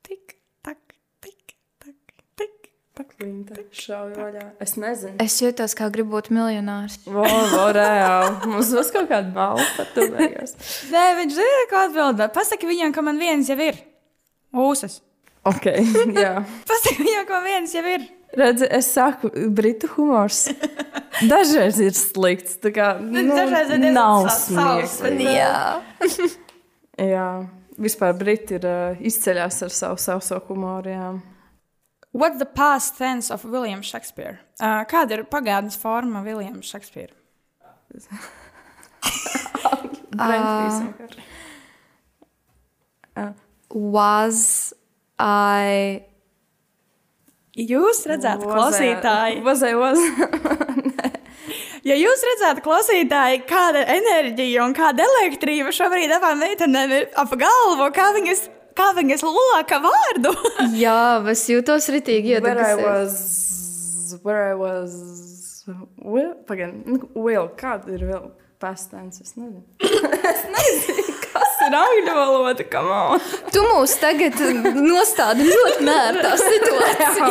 [0.02, 0.78] Tik, tak,
[1.20, 1.96] tik, tak,
[2.36, 2.70] tik.
[3.18, 4.50] Klinta šauja vaļā.
[4.60, 5.16] Es nezinu.
[5.24, 7.00] es jūtos kā gribu būt miljonārs.
[7.06, 8.48] Vo, vo, reāli.
[8.52, 10.56] Mums būs kaut kāda balva par to beigās.
[10.94, 12.34] Nē, viņš zina, ko atbildēt.
[12.34, 13.80] Pasaki viņam, ka man viens jau ir.
[14.54, 15.02] Ūsas.
[15.44, 15.66] Ok,
[16.26, 16.36] jā.
[16.70, 18.06] Pasaki viņam, ka man viens jau ir.
[18.34, 20.48] Redzi, es saku, britu humors.
[21.32, 22.58] Dažreiz ir slikts.
[22.62, 25.28] Tā kā nu, dažreiz ir nav smieklīgi.
[25.36, 25.82] Jā.
[27.14, 27.28] Jā,
[27.82, 30.90] vispār briti ir uh, izceļās ar savu sauso humoru.
[30.94, 31.12] Jā.
[32.14, 34.40] What's the past tense of William Shakespeare?
[34.62, 37.14] Uh, kāda ir pagātnes forma William Shakespeare?
[40.14, 41.22] Brainfreeze vienkārši.
[43.74, 44.74] Was
[45.20, 46.04] I.
[47.54, 50.00] Jūs redzētu, klausītāji, I was?
[51.90, 57.92] ja jūs redzētu, klausītāji, kāda enerģija un kāda elektrība šobrīd abām meitenēm ir ap galvu,
[57.94, 58.42] kā viņas,
[58.74, 60.34] kā viņas loka vārdu.
[60.84, 62.90] Jā, es jūtos ritīgi Where I iedegusies.
[62.90, 64.18] was.
[64.24, 64.98] Where I was.
[66.02, 69.22] Will, pagaid, nu, will, kāda ir vēl past tense?
[69.22, 69.62] Es nezinu.
[70.34, 71.13] es nezinu,
[71.68, 73.24] ir angļu valoda, come on.
[73.54, 74.40] Tu mūs tagad
[74.78, 77.30] nostādi ļoti nērtā situācijā.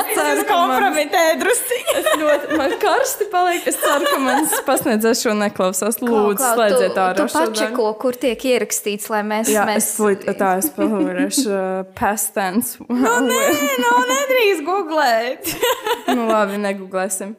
[0.00, 1.96] Es ceru, ka man, kompromitē drusciņi.
[2.00, 3.68] es ļoti, man karsti paliek.
[3.70, 6.00] Es ceru, ka mans pasniedzējs šo neklausās.
[6.04, 9.50] Lūdzu, slēdziet ārā Tu pačeko, kur tiek ierakstīts, lai mēs.
[9.52, 9.84] Jā, mēs...
[9.84, 11.68] es tūlīt, tā es pavarēšu uh,
[11.98, 12.80] past tense.
[12.88, 13.40] No, Nē,
[13.82, 15.54] nu, nedrīkst googlēt.
[16.16, 17.36] nu labi, negooglēsim.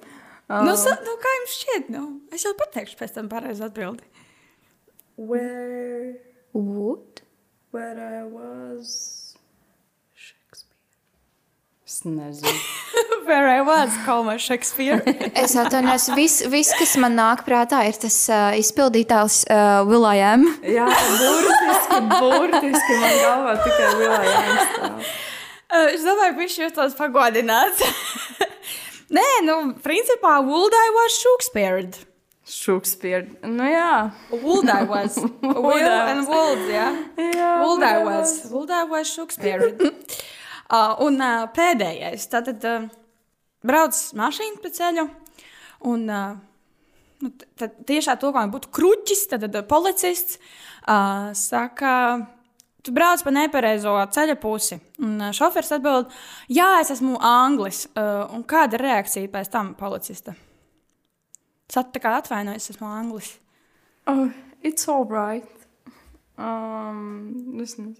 [0.51, 1.91] nu, sa, nu, kā jums šķiet?
[1.93, 4.07] Nu, es jau pateikšu pēc tam pareizi atbildi.
[5.21, 6.15] Where,
[6.53, 7.21] Would?
[7.71, 9.35] where I was
[10.13, 10.77] Shakespeare.
[11.85, 12.59] Es nezinu.
[13.25, 15.01] Where I was, Kalma Shakespeare.
[15.35, 20.43] Es atvainojos, viss, vis, kas man nāk prātā, ir tas uh, izpildītājs uh, Vilājam.
[20.77, 25.03] Jā, burtiski, burtiski man galvā tikai vilā jāizstāv.
[25.71, 27.79] Uh, es domāju, viņš jūtas pagodināts.
[29.15, 32.10] Nē, nu, principā, Woldai was Shakespeare.
[32.47, 33.27] Shakespeare.
[33.45, 34.11] Nu jā.
[34.31, 35.17] Woldai was.
[35.67, 36.87] Will and Wold, jā.
[37.17, 38.33] Jā, Woldai was.
[38.51, 39.69] Woldai was Shakespeare.
[40.73, 42.25] uh, un uh, pēdējais.
[42.31, 42.89] Tātad uh,
[43.65, 45.07] brauc mašīna pa ceļu.
[45.91, 46.35] Un uh,
[47.21, 47.31] nu,
[47.61, 51.95] tad tiešā tulkojumā būtu kruķis, tad, tad policists uh, saka,
[52.81, 54.81] tu brauc pa nepareizo ceļa pusi.
[55.01, 56.09] Un uh, šofers atbild,
[56.49, 57.85] jā, es esmu anglis.
[57.93, 60.33] Uh, un kāda ir reakcija pēc tam policista?
[61.71, 63.33] Sat tā kā atvainojas, esmu anglis.
[64.09, 64.27] Oh,
[64.61, 65.47] it's all right.
[66.37, 67.95] Um, es nezinu.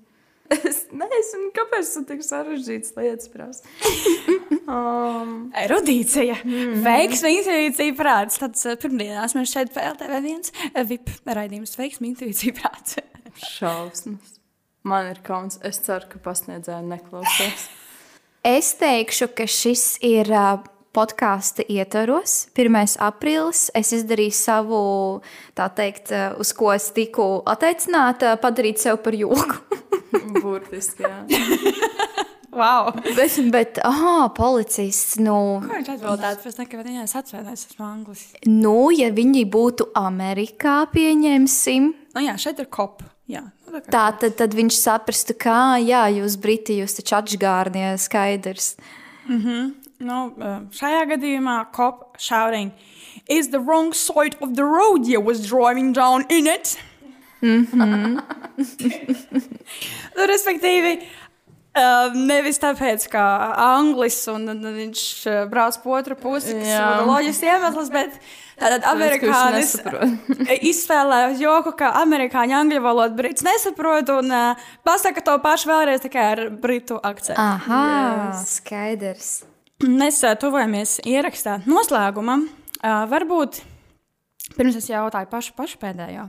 [0.51, 3.63] Es nezinu, kāpēc tu tik sarežģītas lietas prasa.
[4.67, 6.81] um, Erudīcija, mm.
[6.83, 8.41] veiksme, intuīcija, prāts.
[8.41, 12.99] Tad uh, pirmdienās mēs šeit PLTV viens uh, VIP raidījums veiksme, intuīcija, prāts.
[13.55, 14.35] šausmas.
[14.83, 15.59] Man ir kauns.
[15.63, 17.69] Es ceru, ka pasniedzēji neklausās.
[18.43, 20.57] Es teikšu, ka šis ir uh,
[20.95, 22.47] podkāstu ietvaros.
[22.57, 22.97] 1.
[23.01, 24.81] aprīlis es izdarīju savu,
[25.57, 29.59] tā teikt, uz ko es tiku atteicināta, padarīt sev par joku.
[30.43, 31.23] Burtiski, jā.
[32.51, 32.89] Wow!
[33.15, 38.25] bet, bet ah, policists, nu, Ko viņš atbildētu pēc tam, kad viņas atvainojas, esmu anglis?
[38.43, 43.03] nu, ja viņi būtu Amerikā, pieņemsim, Nu jā, šeit ir kop.
[43.31, 43.45] Jā.
[43.71, 48.73] Nu, tā tā, tad, tad viņš saprastu, kā, jā, jūs Briti, jūs taču atžgārnie skaidrs.
[50.01, 52.71] Nu, uh, šajā gadījumā cop shouting
[53.29, 56.77] is the wrong side of the road you was driving down in it.
[57.41, 58.21] Mm -hmm.
[60.15, 60.99] nu, respektīvi,
[61.75, 63.23] uh, nevis tāpēc, ka
[63.57, 68.17] anglis un, un viņš uh, brauc pa otru pusi, kas ir loģisks iemesls, bet
[68.61, 69.75] tātad amerikānis
[70.71, 76.25] izspēlēja joku, ka amerikāņu angļu valodu brits nesaprot un uh, pasaka to pašu vēlreiz tikai
[76.33, 77.41] ar britu akcentu.
[77.41, 77.85] Aha,
[78.33, 78.57] yes.
[78.57, 79.50] skaidrs.
[79.81, 82.47] Mēs tuvojamies ierakstā noslēgumam.
[82.81, 83.61] Varbūt
[84.57, 86.27] pirms es jautāju pašu, pašu pēdējo.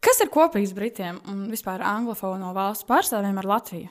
[0.00, 3.90] Kas ir kopīgs Britiem un vispār anglofono valstu pārstāvjiem ar Latviju?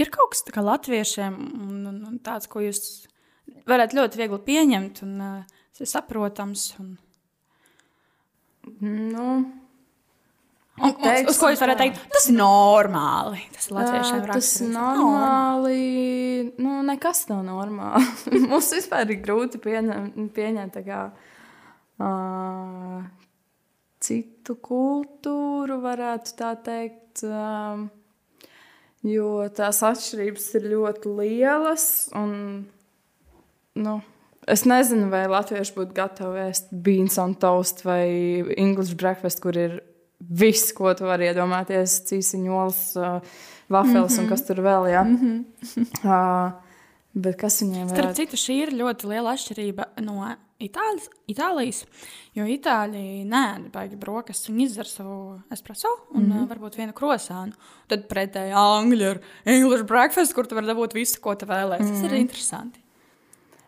[0.00, 1.34] Ir kaut kas tāds kā latviešiem,
[1.68, 2.80] un, un, un tāds, ko jūs
[3.68, 6.72] varat ļoti viegli pieņemt, un uh, tas ir saprotams.
[6.82, 6.96] Un,
[8.80, 9.44] Nu,
[10.80, 11.86] un, un, Teiksim uz ko jūs varat tā.
[11.86, 12.00] teikt?
[12.14, 13.42] Tas ir normāli.
[13.54, 14.74] Tas ir latviešiem Ā, tas raksturīgs.
[14.74, 15.82] normāli.
[16.58, 18.06] Nu, nekas nav normāli.
[18.50, 21.02] Mums vispār ir grūti pieņemt, pieņemt tā kā,
[22.02, 23.04] uh,
[24.04, 27.22] citu kultūru, varētu tā teikt.
[27.28, 27.86] Um,
[29.04, 31.86] jo tās atšķirības ir ļoti lielas.
[32.16, 32.64] Un,
[33.78, 33.96] nu,
[34.50, 38.06] es nezinu, vai latvieši būtu gatavi ēst beans on toast vai
[38.56, 39.82] English breakfast, kur ir
[40.30, 43.20] viss, ko tu vari iedomāties, cīsiņols, uh,
[43.68, 44.22] vafels mm -hmm.
[44.22, 44.88] un kas tur vēl.
[44.92, 45.04] Jā.
[45.04, 45.84] Mm -hmm.
[46.04, 46.52] uh,
[47.12, 51.84] bet kas viņiem Starp varētu citu, šī ir ļoti liela atšķirība no Itālijas, Itālijas
[52.34, 56.48] jo itāļi nē, baigi brokastis, viņi izdzer savu espreso un mm -hmm.
[56.48, 57.52] varbūt vienu krosānu.
[57.88, 61.90] Tad pretēji angļu ar English breakfast, kur tu vari dabūt visu, ko tu vēlēsies.
[61.90, 62.02] Mm -hmm.
[62.02, 62.80] Tas ir interesanti.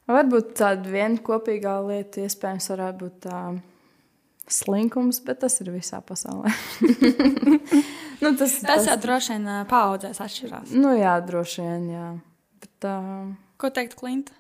[0.07, 3.61] Varbūt tāda viena kopīgā lieta, iespējams, varētu būt tā
[4.53, 6.53] slinkums, bet tas ir visā pasaulē.
[8.23, 10.75] nu, tas, Tas jau droši vien paudzēs atšķirās.
[10.77, 12.09] Nu, jā, droši vien, jā.
[12.63, 14.35] Bet, uh, Ko teikt, Klinta?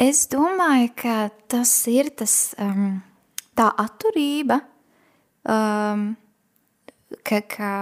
[0.00, 1.16] Es domāju, ka
[1.50, 2.96] tas ir tas, um,
[3.54, 4.58] tā atturība,
[5.46, 6.06] um,
[7.22, 7.72] ka, ka,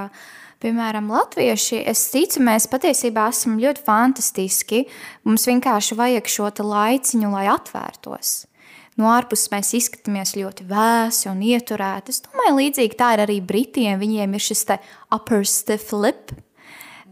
[0.60, 4.82] piemēram, latvieši, es ticu, mēs patiesībā esam ļoti fantastiski.
[5.24, 8.34] Mums vienkārši vajag šo te laiciņu, lai atvērtos.
[9.01, 12.12] No ārpuses mēs izskatāmies ļoti vēsi un ieturēti.
[12.12, 13.97] Es domāju, līdzīgi tā ir arī Britiem.
[14.01, 14.66] Viņiem ir šis
[15.14, 16.34] upper stiff lip,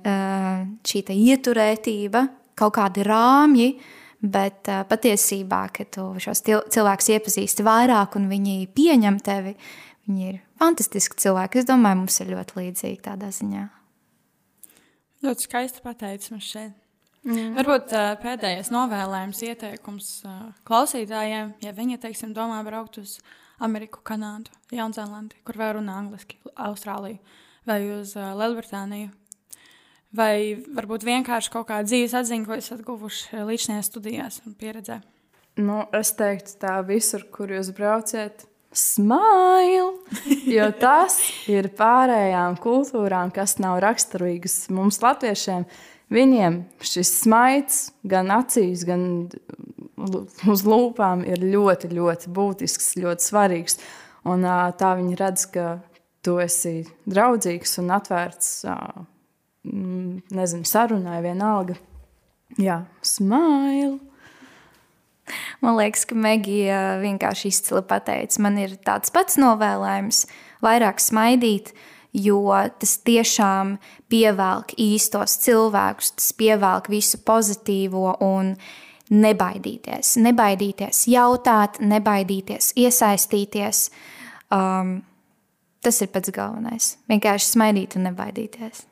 [0.05, 2.27] uh, šī ieturētība,
[2.61, 3.73] kaut kādi rāmji.
[4.21, 9.55] Bet uh, patiesībā, kad tu šos cilvēkus iepazīsti vairāk un viņi pieņem tevi,
[10.05, 11.63] viņi ir fantastiski cilvēki.
[11.63, 13.65] Es domāju, mums ir ļoti līdzīgi tādā ziņā.
[15.25, 16.77] Ļoti skaisti pateicis mums šeit.
[17.27, 17.53] Mm.
[17.59, 23.19] Varbūt uh, pēdējais novēlējums, ieteikums uh, klausītājiem, ja viņi, teiksim, domā braukt uz
[23.61, 27.21] Ameriku, Kanādu, Jaunzēlandi, kur vēl runā angliski, Austrāliju
[27.69, 29.11] vai uz uh, Lielbritāniju.
[30.17, 35.03] Vai varbūt vienkārši kaut kāda dzīves atziņa, ko esat guvuši līdzinājās studijās un pieredzē.
[35.61, 39.93] nu, es teiktu, tā visur, kur jūs brauciet, smile!
[40.51, 45.67] Jo tas ir pārējām kultūrām, kas nav raksturīgas mums, latviešiem.
[46.11, 49.31] Viņiem šis smaids, gan acīs, gan
[50.51, 53.79] uz lūpām, ir ļoti, ļoti būtisks, ļoti svarīgs.
[54.29, 54.45] Un,
[54.77, 55.67] tā viņi redz, ka
[56.25, 58.51] tu esi draudzīgs un atvērts,
[59.65, 61.79] nezinu, sarunai, vienalga.
[62.59, 64.01] Jā, smile!
[65.63, 70.25] Man liekas, ka Megija vienkārši izcili pateica, man ir tāds pats novēlējums,
[70.65, 71.71] vairāk smaidīt,
[72.13, 72.43] jo
[72.81, 73.77] tas tiešām
[74.11, 78.55] pievelk īstos cilvēkus, tas pievelk visu pozitīvo un
[79.11, 80.17] nebaidīties.
[80.23, 83.89] Nebaidīties jautāt, nebaidīties iesaistīties.
[84.55, 85.01] Um,
[85.83, 86.95] tas ir pats galvenais.
[87.11, 88.90] Vienkārši smaidīt un nebaidīties.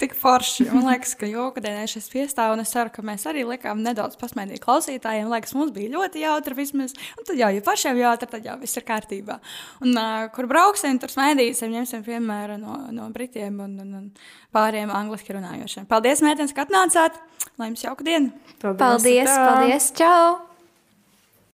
[0.00, 0.64] Tik forši.
[0.72, 4.16] Man liekas, ka joka dienā šis piestāv, un es ceru, ka mēs arī likām nedaudz
[4.20, 5.28] pasmaidīt klausītājiem.
[5.28, 6.96] Liekas, mums bija ļoti jautri vismaz.
[7.20, 9.36] Un tad jau, ja pašiem jautri, tad jau viss ir kārtībā.
[9.84, 14.12] Un uh, kur brauksim, tur smaidīsim, ņemsim piemēru no, no Britiem un, un, un
[14.56, 15.88] pāriem angliski runājošiem.
[15.90, 17.20] Paldies, mētens, ka atnācāt!
[17.60, 18.32] Lai jums jauka diena!
[18.56, 20.49] Paldies, paldies, paldies čau!